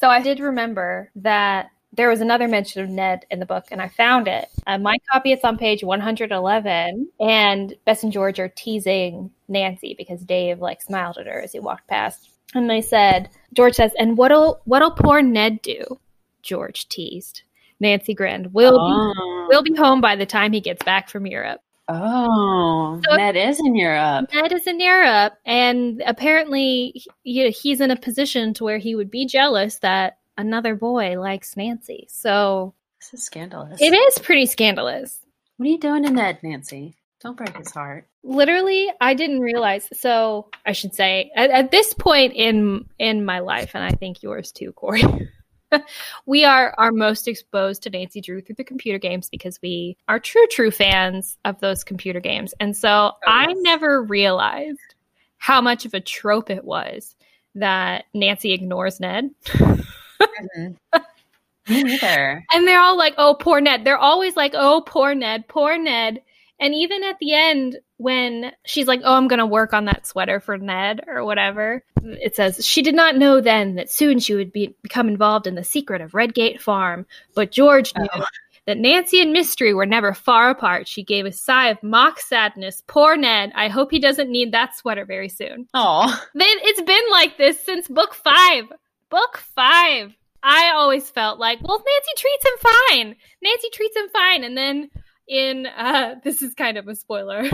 [0.00, 3.80] So I did remember that there was another mention of Ned in the book, and
[3.80, 4.48] I found it.
[4.66, 10.20] Uh, my copy, it's on page 111, and Bess and George are teasing Nancy because
[10.20, 14.16] Dave like smiled at her as he walked past, and they said, George says, "And
[14.16, 15.98] what'll what'll poor Ned do?"
[16.42, 17.42] George teased.
[17.80, 18.52] Nancy grinned.
[18.52, 21.60] We'll be Oh, we'll be home by the time he gets back from Europe.
[21.88, 24.30] oh So- Ned is in Europe.
[24.34, 29.10] Ned is in Europe, and apparently he, he's in a position to where he would
[29.10, 32.06] be jealous that another boy likes Nancy.
[32.10, 33.80] So This is scandalous.
[33.80, 35.18] it is pretty scandalous.
[35.56, 36.94] What are you doing to Ned, Nancy?
[37.20, 38.06] Don't break his heart.
[38.22, 39.88] Literally, I didn't realize.
[39.92, 44.22] So I should say, at, at this point in in my life, and I think
[44.22, 45.02] yours too, Corey.
[46.26, 50.18] we are are most exposed to Nancy Drew through the computer games because we are
[50.18, 52.54] true true fans of those computer games.
[52.60, 53.58] And so I yes.
[53.60, 54.94] never realized
[55.38, 57.16] how much of a trope it was
[57.54, 59.30] that Nancy ignores Ned.
[59.46, 60.76] Mhm.
[61.68, 62.44] Me neither.
[62.52, 66.22] And they're all like, "Oh, poor Ned." They're always like, "Oh, poor Ned, poor Ned."
[66.60, 70.06] And even at the end, when she's like, "Oh, I'm going to work on that
[70.06, 74.34] sweater for Ned" or whatever, it says she did not know then that soon she
[74.34, 77.06] would be become involved in the secret of Red Gate Farm.
[77.34, 78.24] But George knew Oh.
[78.66, 80.88] that Nancy and Mystery were never far apart.
[80.88, 82.82] She gave a sigh of mock sadness.
[82.86, 83.52] Poor Ned.
[83.54, 85.68] I hope he doesn't need that sweater very soon.
[85.74, 88.64] Oh, They, it's been like this since book five.
[89.10, 90.12] Book five.
[90.42, 93.16] I always felt like, well, Nancy treats him fine.
[93.42, 94.44] Nancy treats him fine.
[94.44, 94.90] And then
[95.28, 97.44] in, uh, this is kind of a spoiler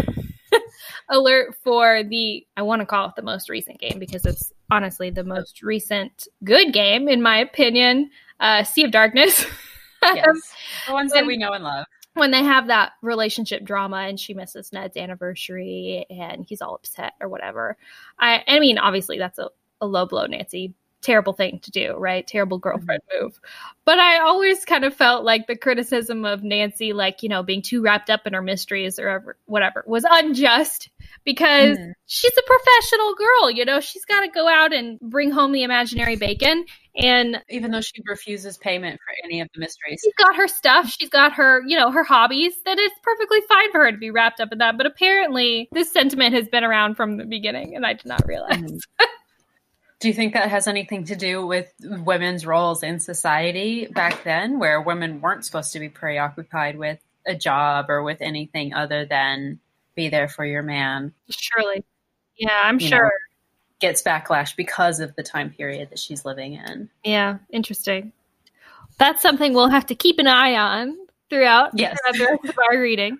[1.08, 5.10] alert for the, I want to call it the most recent game because it's honestly
[5.10, 8.10] the most recent good game, in my opinion,
[8.40, 9.44] uh, Sea of Darkness.
[10.02, 10.54] yes.
[10.86, 11.86] the ones that we know and love.
[12.14, 17.14] when they have that relationship drama and she misses Ned's anniversary and he's all upset
[17.20, 17.76] or whatever.
[18.18, 19.48] I I mean, obviously that's a,
[19.80, 20.74] a low blow, Nancy.
[21.04, 22.26] Terrible thing to do, right?
[22.26, 23.38] Terrible girlfriend move.
[23.84, 27.60] But I always kind of felt like the criticism of Nancy, like, you know, being
[27.60, 30.88] too wrapped up in her mysteries or ever, whatever, was unjust
[31.24, 31.92] because Mhm.
[32.06, 33.50] she's a professional girl.
[33.50, 36.64] You know, she's got to go out and bring home the imaginary bacon.
[36.96, 40.00] And Even though she refuses payment for any of the mysteries.
[40.02, 43.72] she's got her stuff she's got her you know her hobbies that it's perfectly fine
[43.72, 46.94] for her to be wrapped up in that but apparently this sentiment has been around
[46.94, 48.80] from the beginning and i did not realize Mhm.
[50.04, 54.58] Do you think that has anything to do with women's roles in society back then,
[54.58, 59.58] where women weren't supposed to be preoccupied with a job or with anything other than
[59.94, 61.14] be there for your man?
[61.30, 61.82] surely
[62.36, 63.10] yeah i'm You sure know.
[63.80, 66.90] Gets backlash because of the time period that she's living in.
[67.02, 68.12] yeah interesting
[68.98, 70.98] that's something we'll have to keep an eye on
[71.30, 71.96] throughout, Yes.
[72.04, 73.16] throughout the rest of our reading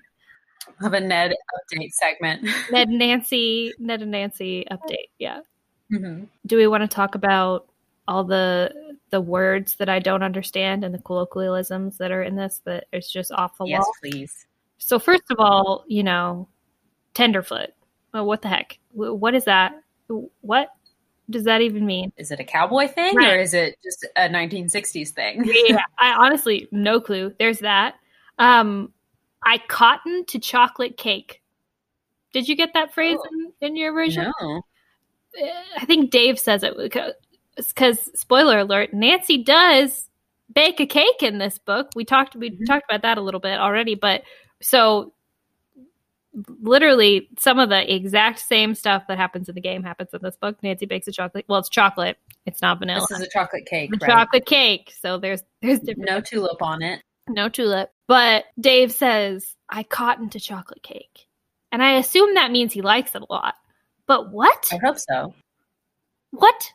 [0.83, 1.33] Of a Ned
[1.73, 2.43] update segment.
[2.71, 5.41] ned and nancy ned and nancy update yeah
[5.95, 6.29] Mhm.
[6.47, 7.67] do we want to talk about
[8.09, 12.61] all the the words that i don't understand and the colloquialisms that are in this
[12.65, 14.47] that is just off the Yes, wall please.
[14.79, 16.49] So first of all, you know,
[17.15, 17.71] tenderfoot.
[18.13, 18.79] Well, what the heck?
[18.93, 19.81] What is that?
[20.43, 20.69] What
[21.31, 22.13] does that even mean?
[22.19, 23.33] Is it a cowboy thing Right.
[23.33, 25.43] or is it just a 1960s thing?
[25.69, 27.33] yeah, I honestly no clue.
[27.39, 27.95] There's that.
[28.39, 28.93] Um,
[29.43, 31.41] I cotton to chocolate cake.
[32.33, 33.29] Did you get that phrase Oh.
[33.61, 34.31] in, in your version?
[34.41, 34.63] No.
[35.77, 36.75] I think Dave says it
[37.57, 40.09] because spoiler alert, Nancy does
[40.53, 41.89] bake a cake in this book.
[41.97, 42.67] We talked we Mhm.
[42.67, 44.23] talked about that a little bit already, but
[44.63, 45.13] so
[46.61, 50.37] literally some of the exact same stuff that happens in the game happens in this
[50.37, 50.61] book.
[50.63, 51.45] Nancy bakes a chocolate.
[51.49, 52.19] Well, it's chocolate.
[52.45, 53.07] It's not vanilla.
[53.09, 54.11] This is a chocolate cake, right?
[54.11, 54.93] chocolate cake.
[55.01, 57.03] So there's there's different No tulip on it.
[57.29, 57.91] no tulip.
[58.09, 61.27] But Dave says, I cotton to chocolate cake.
[61.73, 63.55] And I assume that means he likes it a lot.
[64.07, 64.69] But what?
[64.73, 65.35] I hope so.
[66.31, 66.73] What?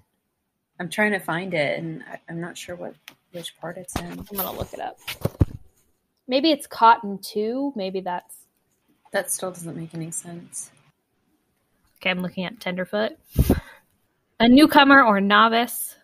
[0.80, 2.96] I'm trying to find it, and I- I'm not sure what
[3.32, 4.08] which part it's in.
[4.12, 4.98] I'm gonna look it up.
[6.28, 7.74] Maybe it's cotton too.
[7.76, 8.36] Maybe that's
[9.12, 10.72] That still doesn't make any sense.
[11.98, 12.10] okay.
[12.12, 13.18] I'm looking at tenderfoot.
[14.40, 15.96] A newcomer or novice,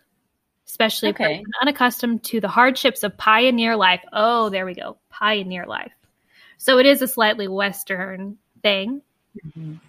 [0.66, 1.42] especially Okay.
[1.62, 4.04] unaccustomed to the hardships of pioneer life.
[4.12, 5.92] Oh, there we go, pioneer life.
[6.58, 9.02] So it is a slightly Western thing.
[9.56, 9.80] Mhm.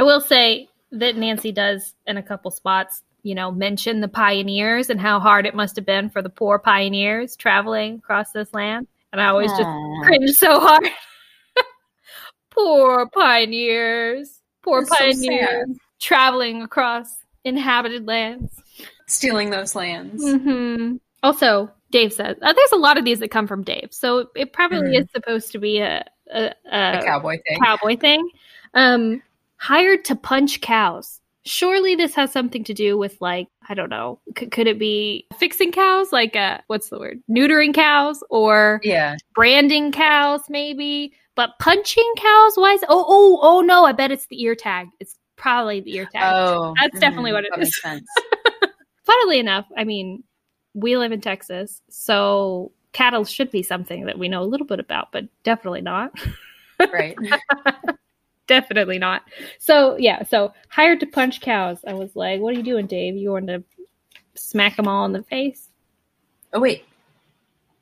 [0.00, 4.90] I will say that Nancy does in a couple spots you know, mention the pioneers
[4.90, 8.86] and how hard it must have been for the poor pioneers traveling across this land.
[9.12, 9.68] And I always just
[10.04, 10.88] cringe so hard.
[12.50, 17.08] poor pioneers, poor That's pioneers so traveling across
[17.44, 18.52] inhabited lands,
[19.06, 20.24] stealing those lands.
[20.24, 20.96] Mm-hmm.
[21.22, 24.52] Also, Dave says uh, there's a lot of these that come from Dave, so it
[24.52, 25.00] probably mm.
[25.00, 27.58] is supposed to be a a, a, a cowboy thing.
[27.60, 28.30] Cowboy thing.
[28.74, 29.22] Um,
[29.60, 31.20] hired to punch cows.
[31.44, 34.20] Surely this has something to do with like I don't know.
[34.38, 37.22] C- could it be fixing cows, like uh, what's the word?
[37.30, 41.14] Neutering cows or yeah, branding cows, maybe.
[41.36, 43.84] But punching cows, why is oh oh oh no?
[43.84, 44.88] I bet it's the ear tag.
[44.98, 46.22] It's probably the ear tag.
[46.34, 47.00] Oh, that's mm-hmm.
[47.00, 47.80] definitely what it is.
[49.04, 50.24] Funnily enough, I mean,
[50.74, 54.80] we live in Texas, so cattle should be something that we know a little bit
[54.80, 56.12] about, but definitely not.
[56.92, 57.16] Right.
[58.50, 59.22] definitely not.
[59.60, 61.78] So yeah, so hired to punch cows.
[61.86, 63.16] I was like, "What are you doing, Dave?
[63.16, 63.62] You want to
[64.34, 65.68] smack them all in the face?"
[66.52, 66.84] Oh wait,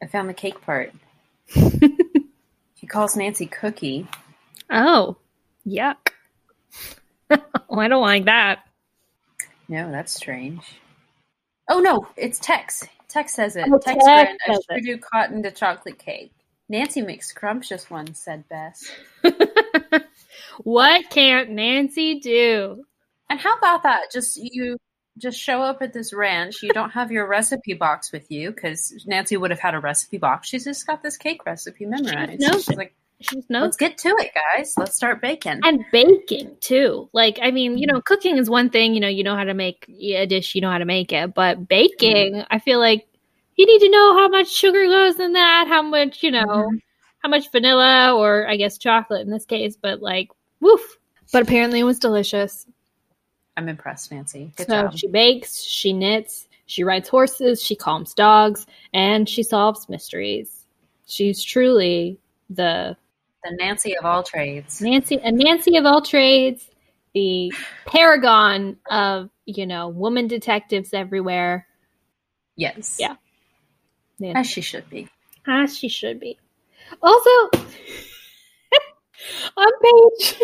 [0.02, 0.92] I found the cake part.
[1.46, 4.06] he calls Nancy Cookie.
[4.70, 5.16] Oh,
[5.66, 6.10] yuck!
[7.30, 8.60] oh, I don't like that.
[9.68, 10.62] No, that's strange.
[11.70, 12.86] Oh no, it's Tex.
[13.08, 13.64] Tex says it.
[13.72, 14.36] Oh, Tex, Tex
[14.68, 16.32] Grin, a true cotton to chocolate cake.
[16.68, 18.84] Nancy makes scrumptious ones, said Bess.
[20.58, 22.84] what can't Nancy do?
[23.30, 24.10] And how about that?
[24.12, 24.78] Just you
[25.18, 26.62] just show up at this ranch.
[26.62, 30.18] You don't have your recipe box with you because Nancy would have had a recipe
[30.18, 30.48] box.
[30.48, 32.40] She's just got this cake recipe memorized.
[32.40, 32.94] No, She's like,
[33.48, 34.74] Let's get to it, guys.
[34.76, 35.60] Let's start baking.
[35.64, 37.08] And baking too.
[37.12, 39.54] Like, I mean, you know, cooking is one thing, you know, you know how to
[39.54, 41.34] make a dish, you know how to make it.
[41.34, 42.46] But baking, mm-hmm.
[42.50, 43.08] I feel like
[43.56, 46.76] you need to know how much sugar goes in that, how much, you know, mm-hmm.
[47.18, 50.98] How much vanilla or I guess chocolate in this case, but like, woof.
[51.32, 52.66] But apparently it was delicious.
[53.56, 54.52] I'm impressed, Nancy.
[54.56, 54.96] Good so job.
[54.96, 60.64] she bakes, she knits, she rides horses, she calms dogs, and she solves mysteries.
[61.06, 62.18] She's truly
[62.50, 62.96] the
[63.44, 64.80] the Nancy of all trades.
[64.80, 66.68] Nancy, a Nancy of all trades,
[67.14, 67.52] the
[67.86, 71.66] paragon of you know woman detectives everywhere.
[72.56, 72.96] Yes.
[72.98, 73.16] Yeah.
[74.18, 74.38] Nancy.
[74.38, 75.08] As she should be.
[75.46, 76.38] As she should be.
[77.02, 77.30] Also,
[79.56, 80.42] on page.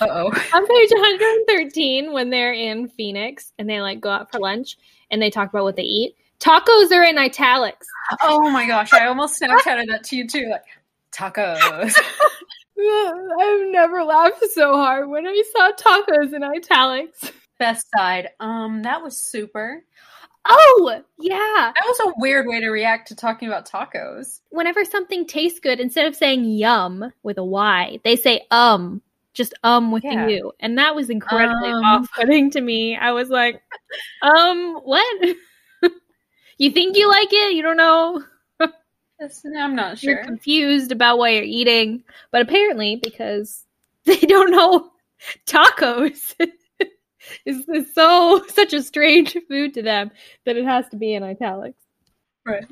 [0.00, 0.26] oh.
[0.54, 4.76] On page 113, when they're in Phoenix and they like go out for lunch
[5.10, 7.86] and they talk about what they eat, tacos are in italics.
[8.22, 10.48] Oh my gosh, I almost Snapchatted that to you too.
[10.50, 10.64] Like,
[11.12, 11.96] tacos.
[12.76, 17.32] I've never laughed so hard when I saw tacos in italics.
[17.58, 18.30] Best side.
[18.40, 19.84] Um, that was super.
[20.46, 21.72] Oh, yeah.
[21.74, 24.40] That was a weird way to react to talking about tacos.
[24.50, 29.00] Whenever something tastes good, instead of saying yum with a Y, they say um,
[29.32, 30.26] just um with yeah.
[30.26, 30.52] you.
[30.60, 31.84] And that was incredibly um.
[31.84, 32.96] off putting to me.
[32.96, 33.62] I was like,
[34.22, 35.36] um, what?
[36.58, 37.54] you think you like it?
[37.54, 38.22] You don't know?
[39.20, 40.14] I'm not sure.
[40.14, 43.64] You're confused about what you're eating, but apparently because
[44.04, 44.90] they don't know
[45.46, 46.34] tacos
[47.44, 50.10] is, is so such a strange food to them
[50.44, 51.78] that it has to be in italics.
[52.46, 52.64] Right.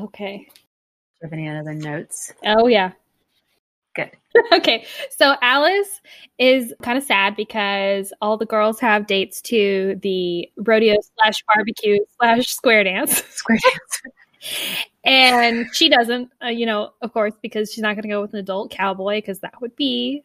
[0.00, 0.38] Okay.
[0.38, 2.32] Do you have any other notes?
[2.44, 2.92] Oh yeah.
[3.96, 4.10] Good.
[4.52, 4.86] okay.
[5.10, 6.00] So Alice
[6.38, 11.98] is kind of sad because all the girls have dates to the rodeo slash barbecue
[12.20, 13.24] slash square dance.
[13.30, 14.02] Square dance
[15.04, 18.34] and she doesn't, uh, you know, of course, because she's not going to go with
[18.34, 20.22] an adult cowboy because that would be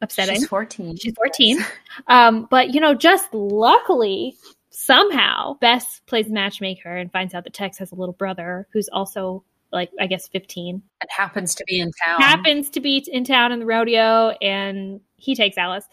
[0.00, 0.36] upsetting.
[0.36, 0.96] She's 14.
[0.96, 1.64] She's 14.
[2.08, 4.34] Um, but, you know, just luckily,
[4.70, 9.44] somehow, Bess plays matchmaker and finds out that Tex has a little brother who's also,
[9.70, 10.82] like, I guess 15.
[11.00, 12.20] And happens to be in town.
[12.20, 15.86] Happens to be in town in the rodeo, and he takes Alice.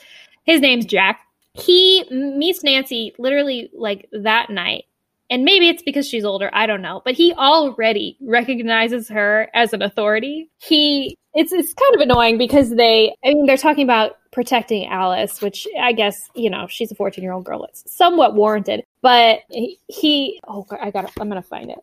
[0.43, 1.21] His name's Jack.
[1.53, 4.85] He meets Nancy literally like that night
[5.31, 9.73] and maybe it's because she's older i don't know but he already recognizes her as
[9.73, 14.17] an authority he it's it's kind of annoying because they i mean they're talking about
[14.31, 18.35] protecting alice which i guess you know she's a 14 year old girl it's somewhat
[18.35, 19.39] warranted but
[19.87, 21.79] he, oh i got i'm gonna find it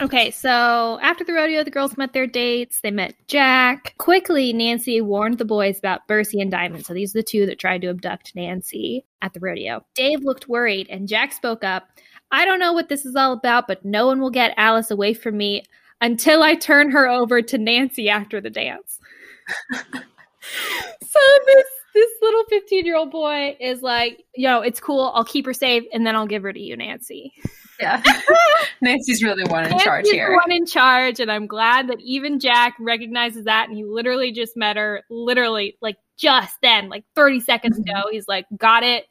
[0.00, 2.80] Okay, so after the rodeo, the girls met their dates.
[2.80, 3.94] They met Jack.
[3.98, 6.84] Quickly, Nancy warned the boys about Bercy and Diamond.
[6.84, 9.84] So these are the two that tried to abduct Nancy at the rodeo.
[9.94, 11.86] Dave looked worried, and Jack spoke up.
[12.30, 15.14] I don't know what this is all about, but no one will get Alice away
[15.14, 15.64] from me
[16.00, 18.98] until I turn her over to Nancy after the dance.
[19.72, 25.12] so this this little 15 year old boy is like, yo, it's cool.
[25.14, 27.32] I'll keep her safe and then I'll give her to you, Nancy.
[27.80, 28.02] Yeah.
[28.80, 30.32] Nancy's really one in Nancy's charge here.
[30.34, 31.20] one in charge.
[31.20, 33.68] And I'm glad that even Jack recognizes that.
[33.68, 37.96] And he literally just met her, literally, like just then, like 30 seconds mm-hmm.
[37.96, 38.08] ago.
[38.10, 39.04] He's like, got it.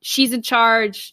[0.00, 1.12] she's in charge.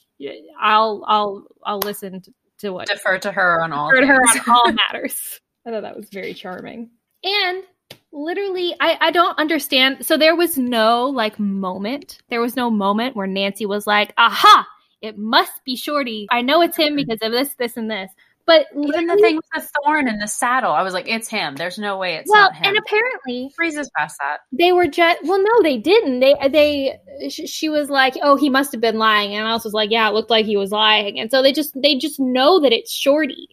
[0.59, 4.22] I'll I'll I'll listen to, to what defer to her on all defer to her
[4.22, 5.39] on all matters.
[5.66, 6.91] I thought that was very charming.
[7.24, 7.63] And
[8.11, 10.05] literally, I I don't understand.
[10.05, 12.20] So there was no like moment.
[12.30, 14.68] There was no moment where Nancy was like, "Aha!
[15.01, 16.28] It must be Shorty.
[16.32, 18.11] I know it's him because of this, this, and this."
[18.47, 21.55] But Even the thing with the thorn in the saddle, I was like, it's him.
[21.55, 22.67] There's no way it's well, not him.
[22.67, 24.41] and apparently freezes past that.
[24.51, 28.49] they were just well no they didn't they they sh- she was like oh he
[28.49, 31.19] must have been lying and I was like yeah it looked like he was lying
[31.19, 33.49] and so they just they just know that it's shorty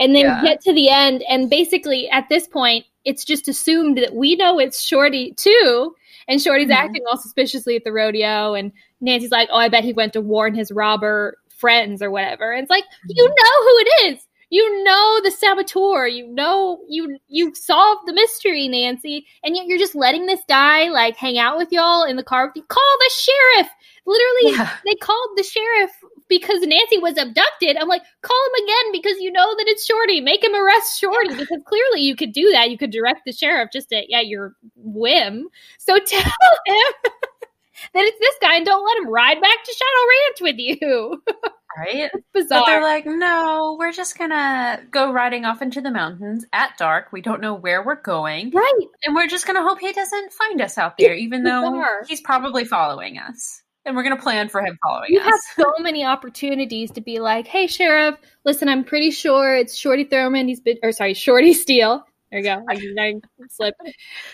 [0.00, 0.42] and then Yeah.
[0.42, 4.58] get to the end and basically at this point it's just assumed that we know
[4.58, 5.94] it's shorty too
[6.26, 6.74] and shorty's Mhm.
[6.74, 10.20] acting all suspiciously at the rodeo and nancy's like oh i bet he went to
[10.20, 14.84] warn his robber friends or whatever and it's like you know who it is you
[14.84, 16.06] know the saboteur.
[16.06, 19.26] You know you you solved the mystery nancy.
[19.42, 22.46] And yet you're just letting this guy like hang out with y'all in the car
[22.48, 22.62] with you.
[22.64, 23.68] Call the sheriff!
[24.04, 24.76] Literally Yeah.
[24.84, 25.90] they called the sheriff
[26.28, 27.78] because nancy was abducted.
[27.78, 30.20] I'm like call him again because you know that it's shorty.
[30.20, 32.68] Make him arrest shorty because clearly you could do that.
[32.70, 35.48] You could direct the sheriff just at, at your whim.
[35.78, 36.92] So tell him
[37.94, 41.22] that it's this guy and don't let him ride back to shadow ranch with you
[41.78, 42.10] Right?
[42.32, 46.76] bizarre But they're like, no, we're just gonna go riding off into the mountains at
[46.78, 47.12] dark.
[47.12, 48.50] We don't know where we're going.
[48.50, 48.72] right
[49.04, 52.64] And we're just gonna hope he doesn't find us out there, even though he's probably
[52.64, 53.62] following us.
[53.84, 55.26] And we're gonna plan for him following You us.
[55.26, 59.74] You have so many opportunities to be like, "Hey, sheriff, listen, I'm pretty sure it's
[59.76, 60.48] Shorty Thurmond.
[60.48, 62.04] He's been, or sorry, Shorty Steele.
[62.32, 62.64] There you go.
[62.98, 63.20] I,
[63.50, 63.82] slipped.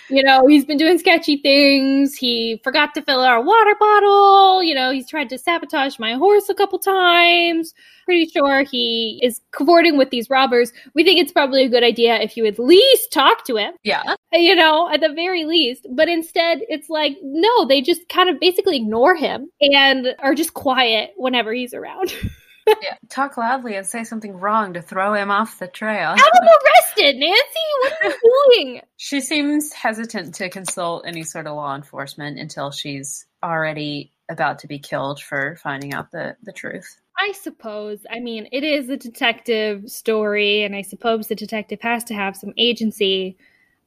[0.09, 2.15] You know, he's been doing sketchy things.
[2.15, 4.63] He forgot to fill our water bottle.
[4.63, 7.75] You know, he's tried to sabotage my horse a couple times.
[8.05, 10.73] Pretty sure he is cavorting with these robbers.
[10.95, 14.15] We think it's probably a good idea if you at least talk to him yeah.
[14.33, 15.85] you know, at the very least.
[15.91, 20.55] But instead, it's like, no, they just kind of basically ignore him and are just
[20.55, 22.15] quiet whenever he's around.
[22.83, 22.97] Yeah.
[23.09, 26.11] Talk loudly and say something wrong to throw him off the trail.
[26.11, 27.43] Have him arrested, Nancy.
[27.81, 28.83] What are you doing?
[28.97, 34.67] She seems hesitant to consult any sort of law enforcement until she's already about to
[34.67, 37.01] be killed for finding out the, the truth.
[37.19, 38.05] I suppose.
[38.11, 42.37] I mean, it is a detective story, and I suppose the detective has to have
[42.37, 43.37] some agency.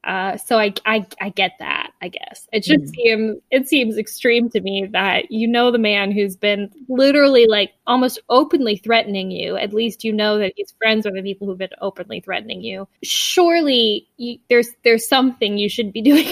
[0.03, 1.91] Uh, so I, I, I get that.
[2.01, 2.95] I guess it just Mhm.
[2.95, 7.73] seems it seems extreme to me that you know the man who's been literally like
[7.85, 9.57] almost openly threatening you.
[9.57, 12.87] At least you know that he's friends with the people who've been openly threatening you.
[13.03, 16.25] Surely you, there's there's something you should be doing.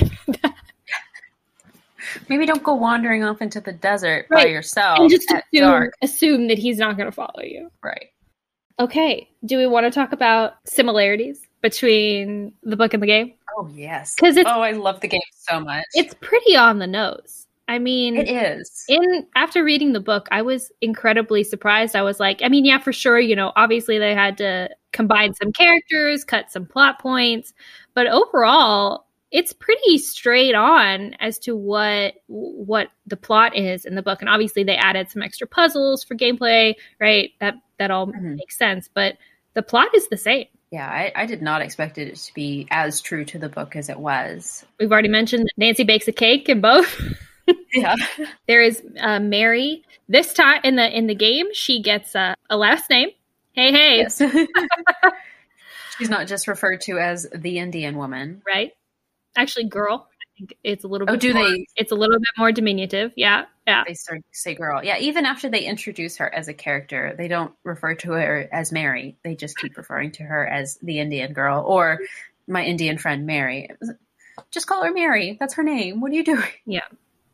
[2.27, 6.57] Maybe don't go wandering off into the desert by yourself and just assume, assume that
[6.57, 7.69] he's not going to follow you.
[7.83, 8.07] Right.
[8.79, 9.29] Okay.
[9.45, 13.33] Do we want to talk about similarities between the book and the game?
[13.57, 14.15] Oh yes.
[14.15, 15.85] 'Cause it's- oh, I love the game so much.
[15.93, 17.47] It's pretty on the nose.
[17.67, 18.83] I mean, it is.
[18.89, 21.95] in after reading the book, I was incredibly surprised.
[21.95, 25.35] I was like, I mean, yeah, for sure, you know, obviously they had to combine
[25.35, 27.53] some characters, cut some plot points,
[27.93, 34.01] but overall, it's pretty straight on as to what what the plot is in the
[34.01, 34.21] book.
[34.21, 37.29] And obviously they added some extra puzzles for gameplay, right?
[37.39, 38.37] That that all Mhm.
[38.37, 39.17] makes sense, but
[39.53, 40.47] the plot is the same.
[40.71, 43.89] Yeah, I, I did not expect it to be as true to the book as
[43.89, 44.65] it was.
[44.79, 46.99] We've already mentioned that Nancy bakes a cake in both.
[47.73, 47.95] Yeah.
[48.47, 49.83] There is uh, Mary.
[50.07, 53.09] This time in the in the game, she gets uh, a last name.
[53.53, 54.21] Hey, hey, yes.
[55.97, 58.43] She's not just referred to as the Indian woman.
[58.45, 58.73] right?
[59.35, 60.08] Actually, girl.
[60.63, 61.09] It's a little.
[61.09, 61.17] Oh, bit.
[61.17, 63.11] Oh, do more- they It's a little bit more diminutive.
[63.15, 63.83] Yeah, yeah.
[63.87, 64.83] they start to say girl?
[64.83, 68.71] Yeah, even after they introduce her as a character, they don't refer to her as
[68.71, 69.17] Mary.
[69.23, 71.99] They just keep referring to her as the Indian girl or
[72.47, 73.69] my Indian friend Mary.
[74.51, 75.37] Just call her Mary.
[75.39, 76.01] That's her name.
[76.01, 76.43] What are you doing?
[76.65, 76.85] Yeah.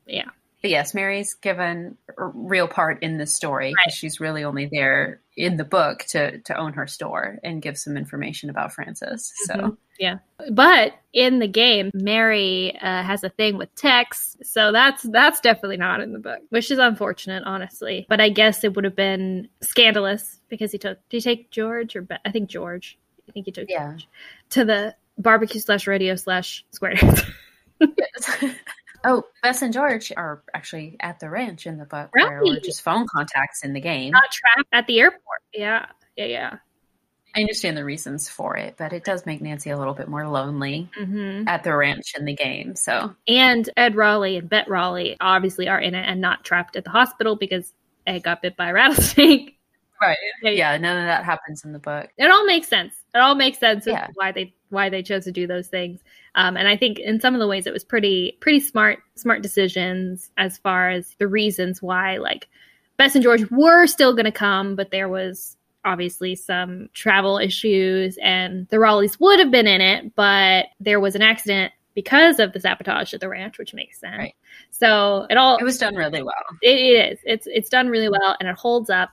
[0.06, 0.30] Yeah.
[0.66, 3.76] But yes, Mary's given a real part in this story Right.
[3.86, 7.78] because she's really only there in the book to to own her store and give
[7.78, 9.32] some information about Frances.
[9.46, 9.78] So Mhm.
[10.00, 10.18] Yeah,
[10.50, 15.78] but in the game, Mary uh, has a thing with Tex, so that's that's definitely
[15.78, 18.08] not in the book, which is unfortunate, honestly.
[18.10, 20.98] But I guess it would have been scandalous because he took.
[21.10, 22.98] Did he take George or Be- I think George?
[23.30, 23.90] I think he took Yeah.
[23.92, 24.08] George
[24.50, 27.22] to the barbecue slash radio slash square dance.
[29.06, 32.64] oh, Bess and George are actually at the ranch in the book, where Right.
[32.64, 34.12] just phone contacts in the game.
[34.12, 35.42] not trapped at the airport.
[35.54, 35.86] Yeah,
[36.18, 36.58] yeah, yeah.
[37.38, 40.26] I understand the reasons for it, but it does make Nancy a little bit more
[40.28, 42.76] lonely hmm at the ranch in the game.
[42.78, 46.86] So And Ed Rawley and Bet Rawley obviously are in it and not trapped at
[46.86, 47.74] the hospital because
[48.08, 49.60] Ed got bit by a rattlesnake.
[50.02, 52.10] right, yeah, none of that happens in the book.
[52.18, 52.96] It all makes sense.
[53.16, 54.08] It all makes sense Yeah.
[54.14, 56.02] why they why they chose to do those things.
[56.36, 59.42] Um, and I think in some of the ways it was pretty pretty smart smart
[59.42, 62.48] decisions as far as the reasons why like
[62.98, 68.18] Bess and George were still going to come, but there was obviously some travel issues,
[68.22, 72.52] and the Rawleys would have been in it, but there was an accident because of
[72.54, 74.18] the sabotage at the ranch, which makes sense.
[74.18, 74.36] Right.
[74.72, 76.34] So it all it was done really well.
[76.62, 77.20] It, it is.
[77.24, 79.10] It's it's done really well, and it holds up.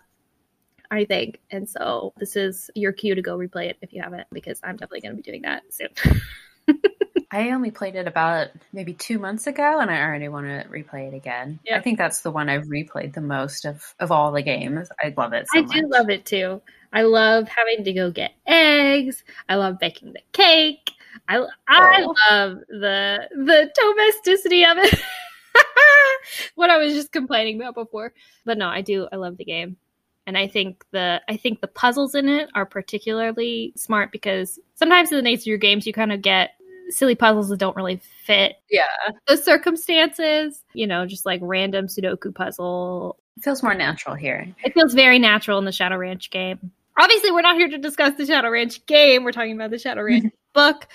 [0.93, 4.27] I think, and so this is your cue to go replay it if you haven't,
[4.31, 6.21] because I'm definitely going to be doing that soon.
[7.31, 11.09] I only played it about maybe two months ago, and I already want to replay
[11.09, 11.61] it again.
[11.65, 11.79] Yeah.
[11.79, 14.91] I think that's the one I've replayed the most of of all the games.
[15.03, 15.47] I love it.
[15.51, 16.61] So I do love it too.
[16.93, 19.25] I love having to go get eggs.
[19.49, 20.91] I love baking the cake.
[21.27, 22.15] I I oh.
[22.31, 25.01] love the the domesticity of it.
[26.55, 28.13] what I was just complaining about before.
[28.45, 29.09] But no, I do.
[29.11, 29.79] I love the game.
[30.27, 35.11] And I think the I think the puzzles in it are particularly smart because sometimes
[35.11, 36.51] in the nature of your games you kind of get
[36.91, 38.83] silly puzzles that don't really fit yeah.
[39.27, 43.19] the circumstances you know just like random sudoku puzzle.
[43.37, 44.47] It feels more natural here.
[44.63, 46.71] It feels very natural in the shadow ranch game.
[46.99, 49.25] Obviously we're not here to discuss the shadow ranch game.
[49.25, 50.87] We're talking about the shadow ranch book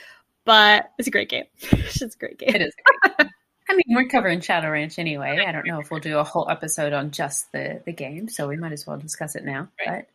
[0.48, 1.46] but it's a great game.
[1.72, 2.56] It's a great game.
[2.56, 2.74] It is
[3.70, 5.44] I mean, we're covering Shadow Ranch anyway.
[5.46, 8.48] I don't know if we'll do a whole episode on just the the game, so
[8.48, 9.70] we might as well discuss it now.
[9.86, 10.06] Right.
[10.06, 10.08] But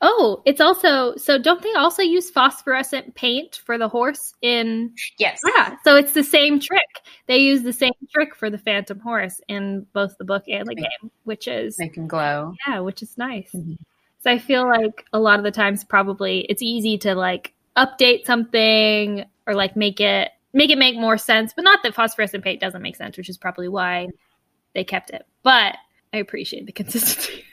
[0.00, 5.40] Oh, it's also so don't they also use phosphorescent paint for the horse in Yes.
[5.56, 5.76] Yeah.
[5.84, 6.80] So it's the same trick.
[7.26, 10.76] They use the same trick for the phantom horse in both the book and the
[10.76, 12.54] make, game, which is make him glow.
[12.68, 13.50] Yeah, which is nice.
[13.52, 13.74] Mm-hmm.
[14.22, 18.26] So I feel like a lot of the times probably it's easy to like update
[18.26, 22.60] something or like make it make it make more sense, but not that phosphorescent paint
[22.60, 24.08] doesn't make sense, which is probably why
[24.74, 25.26] they kept it.
[25.42, 25.76] But
[26.14, 27.44] I appreciate the consistency.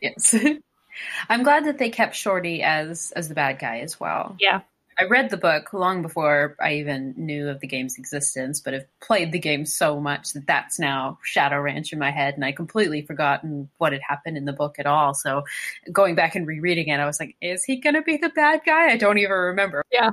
[0.00, 0.36] yes.
[1.28, 4.36] I'm glad that they kept Shorty as as the bad guy as well.
[4.38, 4.60] Yeah.
[4.96, 8.86] I read the book long before I even knew of the game's existence, but have
[9.00, 12.52] played the game so much that that's now Shadow Ranch in my head, and I
[12.52, 15.12] completely forgotten what had happened in the book at all.
[15.12, 15.42] So,
[15.90, 18.60] going back and rereading it, I was like, "Is he going to be the bad
[18.64, 19.82] guy?" I don't even remember.
[19.90, 20.10] Yeah,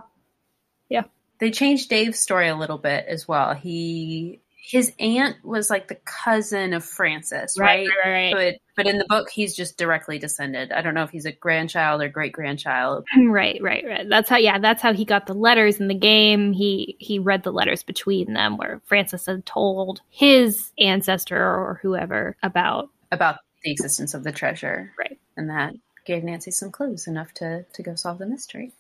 [0.90, 1.04] yeah.
[1.42, 3.56] They changed Dave's story a little bit as well.
[3.56, 7.90] He his aunt was like the cousin of Frances, right?
[7.90, 8.34] Right, right, right.
[8.76, 10.72] But but in the book, he's just directly descended.
[10.72, 13.06] I don't know if he's a grandchild or great grandchild.
[13.18, 14.08] Mm, right, right, right.
[14.08, 14.38] That's how.
[14.38, 16.54] Yeah, that's how he got the letters in the game.
[16.54, 22.38] He he read the letters between them, where Frances had told his ancestor or whoever
[22.44, 25.20] about about the existence of the treasure, right?
[25.36, 25.74] And that
[26.06, 28.74] gave Nancy some clues enough to to go solve the mystery.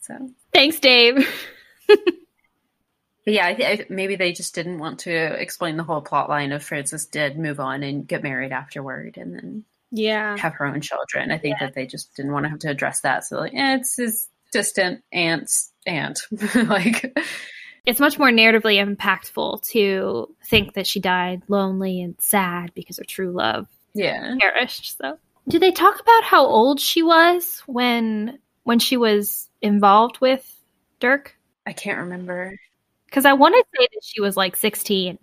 [0.00, 1.28] So thanks, Dave.
[3.26, 6.62] Yeah, I th- maybe they just didn't want to explain the whole plot line of
[6.62, 11.30] Frances did move on and get married afterward, and then yeah, have her own children.
[11.30, 11.66] I think yeah.
[11.66, 13.24] that they just didn't want to have to address that.
[13.24, 16.20] So like, eh, it's his distant aunt's aunt,
[16.54, 17.16] like.
[17.86, 23.04] It's much more narratively impactful to think that she died lonely and sad because her
[23.04, 24.98] true love yeah perished.
[24.98, 25.18] So,
[25.48, 30.46] do they talk about how old she was when when she was involved with
[31.00, 31.36] Dirk?
[31.70, 32.58] I can't remember.
[33.06, 35.18] Because I want to say that she was like 16.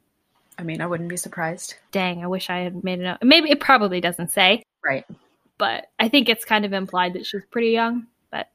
[0.58, 1.76] I mean, I wouldn't be surprised.
[1.92, 3.22] Dang, I wish I had made it up.
[3.22, 4.64] Maybe it probably doesn't say.
[4.84, 5.06] Right.
[5.58, 8.08] But I think it's kind of implied that she's pretty young.
[8.32, 8.50] But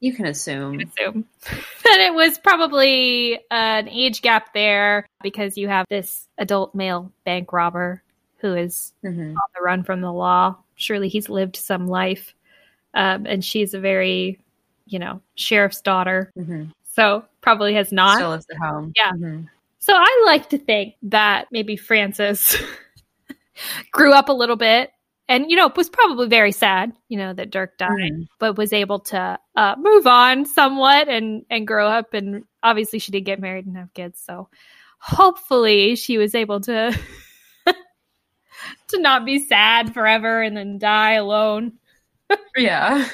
[0.00, 0.80] you can assume.
[0.80, 1.24] You can assume
[1.84, 7.52] that it was probably an age gap there because you have this adult male bank
[7.52, 8.02] robber
[8.38, 9.30] who is mm-hmm.
[9.30, 10.56] on the run from the law.
[10.74, 12.34] Surely he's lived some life.
[12.92, 14.40] Um, and she's a very,
[14.86, 16.32] you know, sheriff's daughter.
[16.36, 16.64] Mm-hmm.
[16.94, 18.16] So probably has not.
[18.16, 18.92] Still lives at home.
[18.96, 19.10] Yeah.
[19.12, 19.46] Mm-hmm.
[19.80, 22.56] So I like to think that maybe Frances
[23.92, 24.92] grew up a little bit
[25.28, 28.22] and, you know, was probably very sad, you know, that Dirk died, mm-hmm.
[28.38, 32.14] but was able to uh, move on somewhat and, and grow up.
[32.14, 34.22] And obviously she did get married and have kids.
[34.24, 34.48] So
[35.00, 36.96] hopefully she was able to.
[38.88, 41.72] to not be sad forever and then die alone.
[42.56, 43.08] yeah.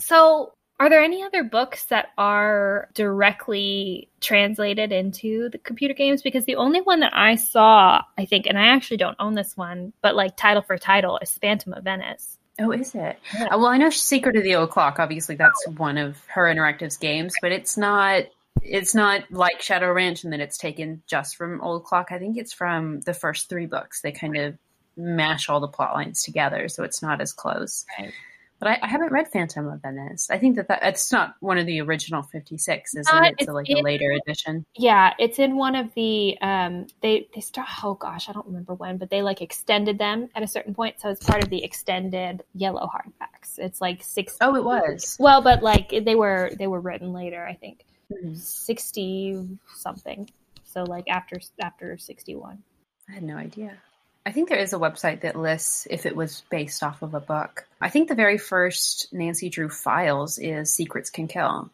[0.00, 6.22] So are there any other books that are directly translated into the computer games?
[6.22, 9.58] Because the only one that I saw, I think, and I actually don't own this
[9.58, 12.38] one, but like title for title is Phantom of Venice.
[12.58, 13.18] Oh, is it?
[13.34, 13.44] Yeah.
[13.44, 14.98] Uh, well, I know Secret of the Old Clock.
[14.98, 18.24] Obviously, that's one of Her Interactive's games, but it's not.
[18.62, 22.08] It's not like Shadow Ranch in that it's taken just from Old Clock.
[22.10, 24.00] I think it's from the first three books.
[24.00, 24.58] They kind of
[24.96, 27.84] mash all the plot lines together, so it's not as close.
[27.98, 28.12] Right.
[28.60, 30.28] But I, I, haven't read Phantom of Venice.
[30.30, 33.32] I think that, that it's not one of the original 56, isn't it?
[33.32, 34.66] It's, it's like in, a later edition.
[34.76, 38.74] Yeah, it's in one of the um they they start oh gosh, I don't remember
[38.74, 41.64] when, but they like extended them at a certain point, so it's part of the
[41.64, 43.58] extended yellow hardbacks.
[43.58, 45.16] It's like 60 Oh, it was.
[45.18, 47.86] Well, but like they were they were written later, I think.
[48.12, 48.34] Mm-hmm.
[48.34, 50.28] 60 something.
[50.64, 52.62] So like after after 61.
[53.08, 53.78] I had no idea.
[54.26, 57.20] I think there is a website that lists if it was based off of a
[57.20, 57.66] book.
[57.80, 61.70] I think the very first Nancy Drew files is Secrets Can Kill.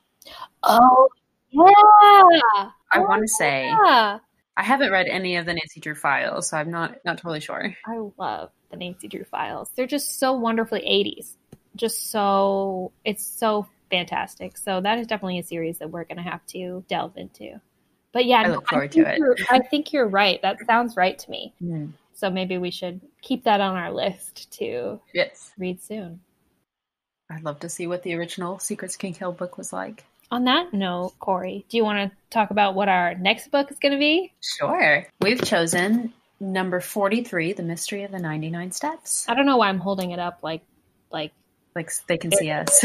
[0.63, 1.09] Oh,
[1.51, 2.71] yeah.
[2.93, 4.19] I want to say Yeah.
[4.59, 7.77] I haven't read any of the Nancy Drew files, so I'm not not totally sure.
[7.87, 9.71] I love the Nancy Drew files.
[9.77, 11.35] They're just so wonderfully 80s.
[11.77, 14.57] Just so, it's so fantastic.
[14.57, 17.61] So that is definitely a series that we're going to have to delve into.
[18.13, 19.19] But yeah, I look forward think to it.
[19.19, 20.41] you're- I think you're right.
[20.41, 21.53] That sounds right to me.
[21.63, 21.91] Mm.
[22.17, 26.21] So maybe we should keep that on our list to Yes, read soon.
[27.31, 30.03] I'd love to see what the original Secrets Can Kill book was like.
[30.31, 33.79] On that note, Corey, do you want to talk about what our next book is
[33.79, 34.33] going to be?
[34.41, 35.07] Sure.
[35.21, 39.29] We've chosen number 43, The Mystery of the 99 Steps.
[39.29, 40.63] I don't know why I'm holding it up like,
[41.11, 41.33] like,
[41.75, 42.81] Like they can see us.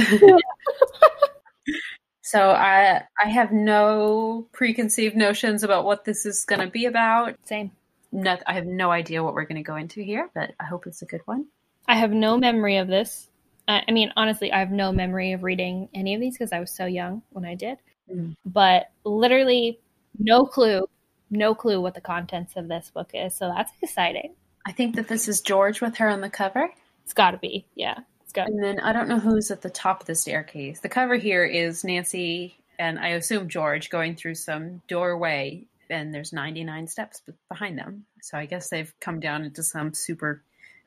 [2.22, 7.36] so I I have no preconceived notions about what this is going to be about.
[7.46, 7.72] same.
[8.12, 10.86] No, I have no idea what we're going to go into here, but I hope
[10.88, 11.46] it's a good one.
[11.88, 13.30] I have no memory of this.
[13.68, 16.60] I I mean, honestly, I have no memory of reading any of these because I
[16.60, 17.78] was so young when I did.
[18.12, 18.36] Mm.
[18.46, 19.80] But literally,
[20.20, 20.88] no clue,
[21.30, 23.36] no clue what the contents of this book is.
[23.36, 24.36] So that's exciting.
[24.66, 26.70] I think that this is George with her on the cover.
[27.04, 28.00] It's got to be, yeah.
[28.24, 28.48] It's got.
[28.48, 30.82] And then I don't know who's at the top of the staircase.
[30.82, 36.34] The cover here is Nancy and I assume George going through some doorway, and there's
[36.34, 38.06] 99 steps behind them.
[38.22, 40.42] So I guess they've come down into some super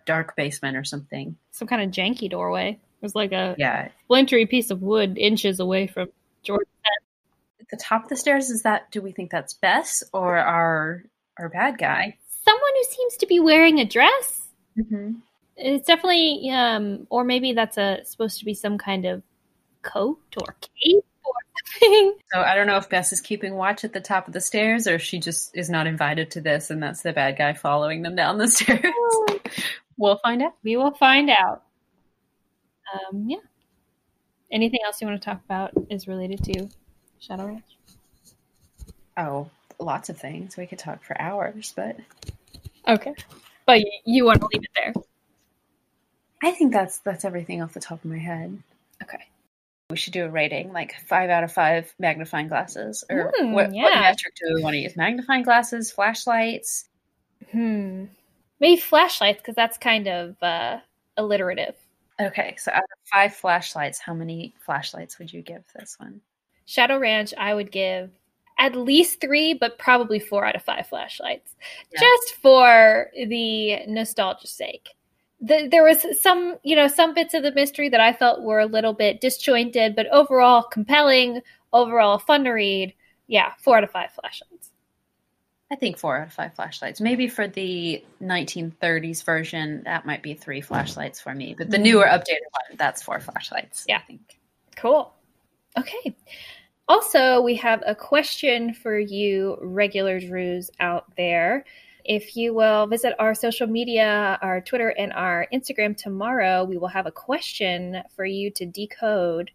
[0.06, 1.36] dark basement or something.
[1.50, 2.70] some kind of janky doorway.
[2.72, 3.88] It was like a Yeah.
[4.08, 6.08] splintery piece of wood inches away from
[6.42, 6.66] George.
[7.60, 11.04] At the top of the stairs, is that, do we think that's Bess or our,
[11.38, 12.18] our bad guy?
[12.44, 14.48] Someone who seems to be wearing a dress.
[14.76, 15.12] Mm-hmm.
[15.56, 19.22] It's definitely, um, or maybe that's a supposed to be some kind of
[19.82, 21.04] coat or cape.
[22.32, 24.86] So I don't know if Bess is keeping watch at the top of the stairs
[24.86, 28.02] or if she just is not invited to this and that's the bad guy following
[28.02, 28.92] them down the stairs.
[29.96, 30.54] we'll find out.
[30.62, 31.62] We will find out.
[32.92, 33.38] Um, yeah.
[34.52, 36.68] Anything else you want to talk about is related to
[37.18, 37.64] Shadow Ranch?
[39.16, 40.56] Oh, lots of things.
[40.56, 41.96] We could talk for hours, but
[42.86, 43.14] Okay,
[43.64, 44.92] but you, you want to leave it there?
[46.42, 48.62] I think that's that's everything off the top of my head.
[49.02, 49.24] Okay.
[49.90, 53.04] We should do a rating, like five out of five magnifying glasses.
[53.10, 54.96] Or Mm, what, what metric do we want to use?
[54.96, 56.88] Magnifying glasses, flashlights?
[57.52, 58.06] Hmm.
[58.60, 60.78] Maybe flashlights because that's kind of uh,
[61.18, 61.74] alliterative.
[62.18, 66.22] Okay, so out of five flashlights, how many flashlights would you give this one?
[66.64, 68.10] Shadow Ranch, I would give
[68.58, 71.54] at least three, but probably four out of five flashlights,
[71.92, 72.00] Yeah.
[72.00, 74.90] just for the nostalgia's sake.
[75.46, 78.60] The, there was some, you know, some bits of the mystery that I felt were
[78.60, 81.42] a little bit disjointed, but overall compelling,
[81.72, 82.94] overall fun to read.
[83.26, 84.70] Yeah, four out of five flashlights.
[85.70, 87.00] I think four out of five flashlights.
[87.00, 91.54] Maybe for the 1930s version, that might be three flashlights for me.
[91.56, 91.84] But the mm-hmm.
[91.84, 93.84] newer, updated one, that's four flashlights.
[93.88, 93.98] Yeah.
[93.98, 94.38] I think.
[94.76, 95.12] Cool.
[95.78, 96.14] Okay.
[96.86, 101.64] Also, we have a question for you, regular Drews out there.
[102.04, 106.88] If you will visit our social media, our Twitter and our Instagram tomorrow, we will
[106.88, 109.50] have a question for you to decode.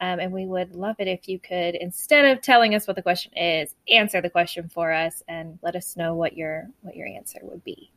[0.00, 3.02] Um, and we would love it if you could, instead of telling us what the
[3.02, 7.08] question is, answer the question for us and let us know what your what your
[7.08, 7.90] answer would be.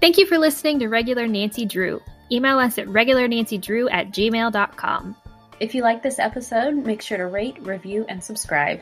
[0.00, 2.00] Thank you for listening to Regular Nancy Drew.
[2.30, 5.16] Email us at regularnancydrew at gmail.com.
[5.60, 8.80] If you like this episode, make sure to rate, review, and subscribe.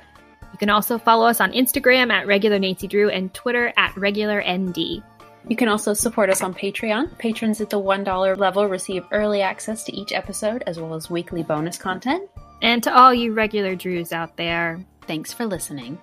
[0.53, 4.43] You can also follow us on Instagram at Regular Nancy Drew and Twitter at Regular
[4.47, 5.03] ND.
[5.49, 7.19] You can also support us on Patreon.
[7.19, 11.43] Patrons at the $1 level receive early access to each episode as well as weekly
[11.43, 12.29] bonus content.
[12.63, 15.99] And to all you regular Drews out there, Thanks for listening.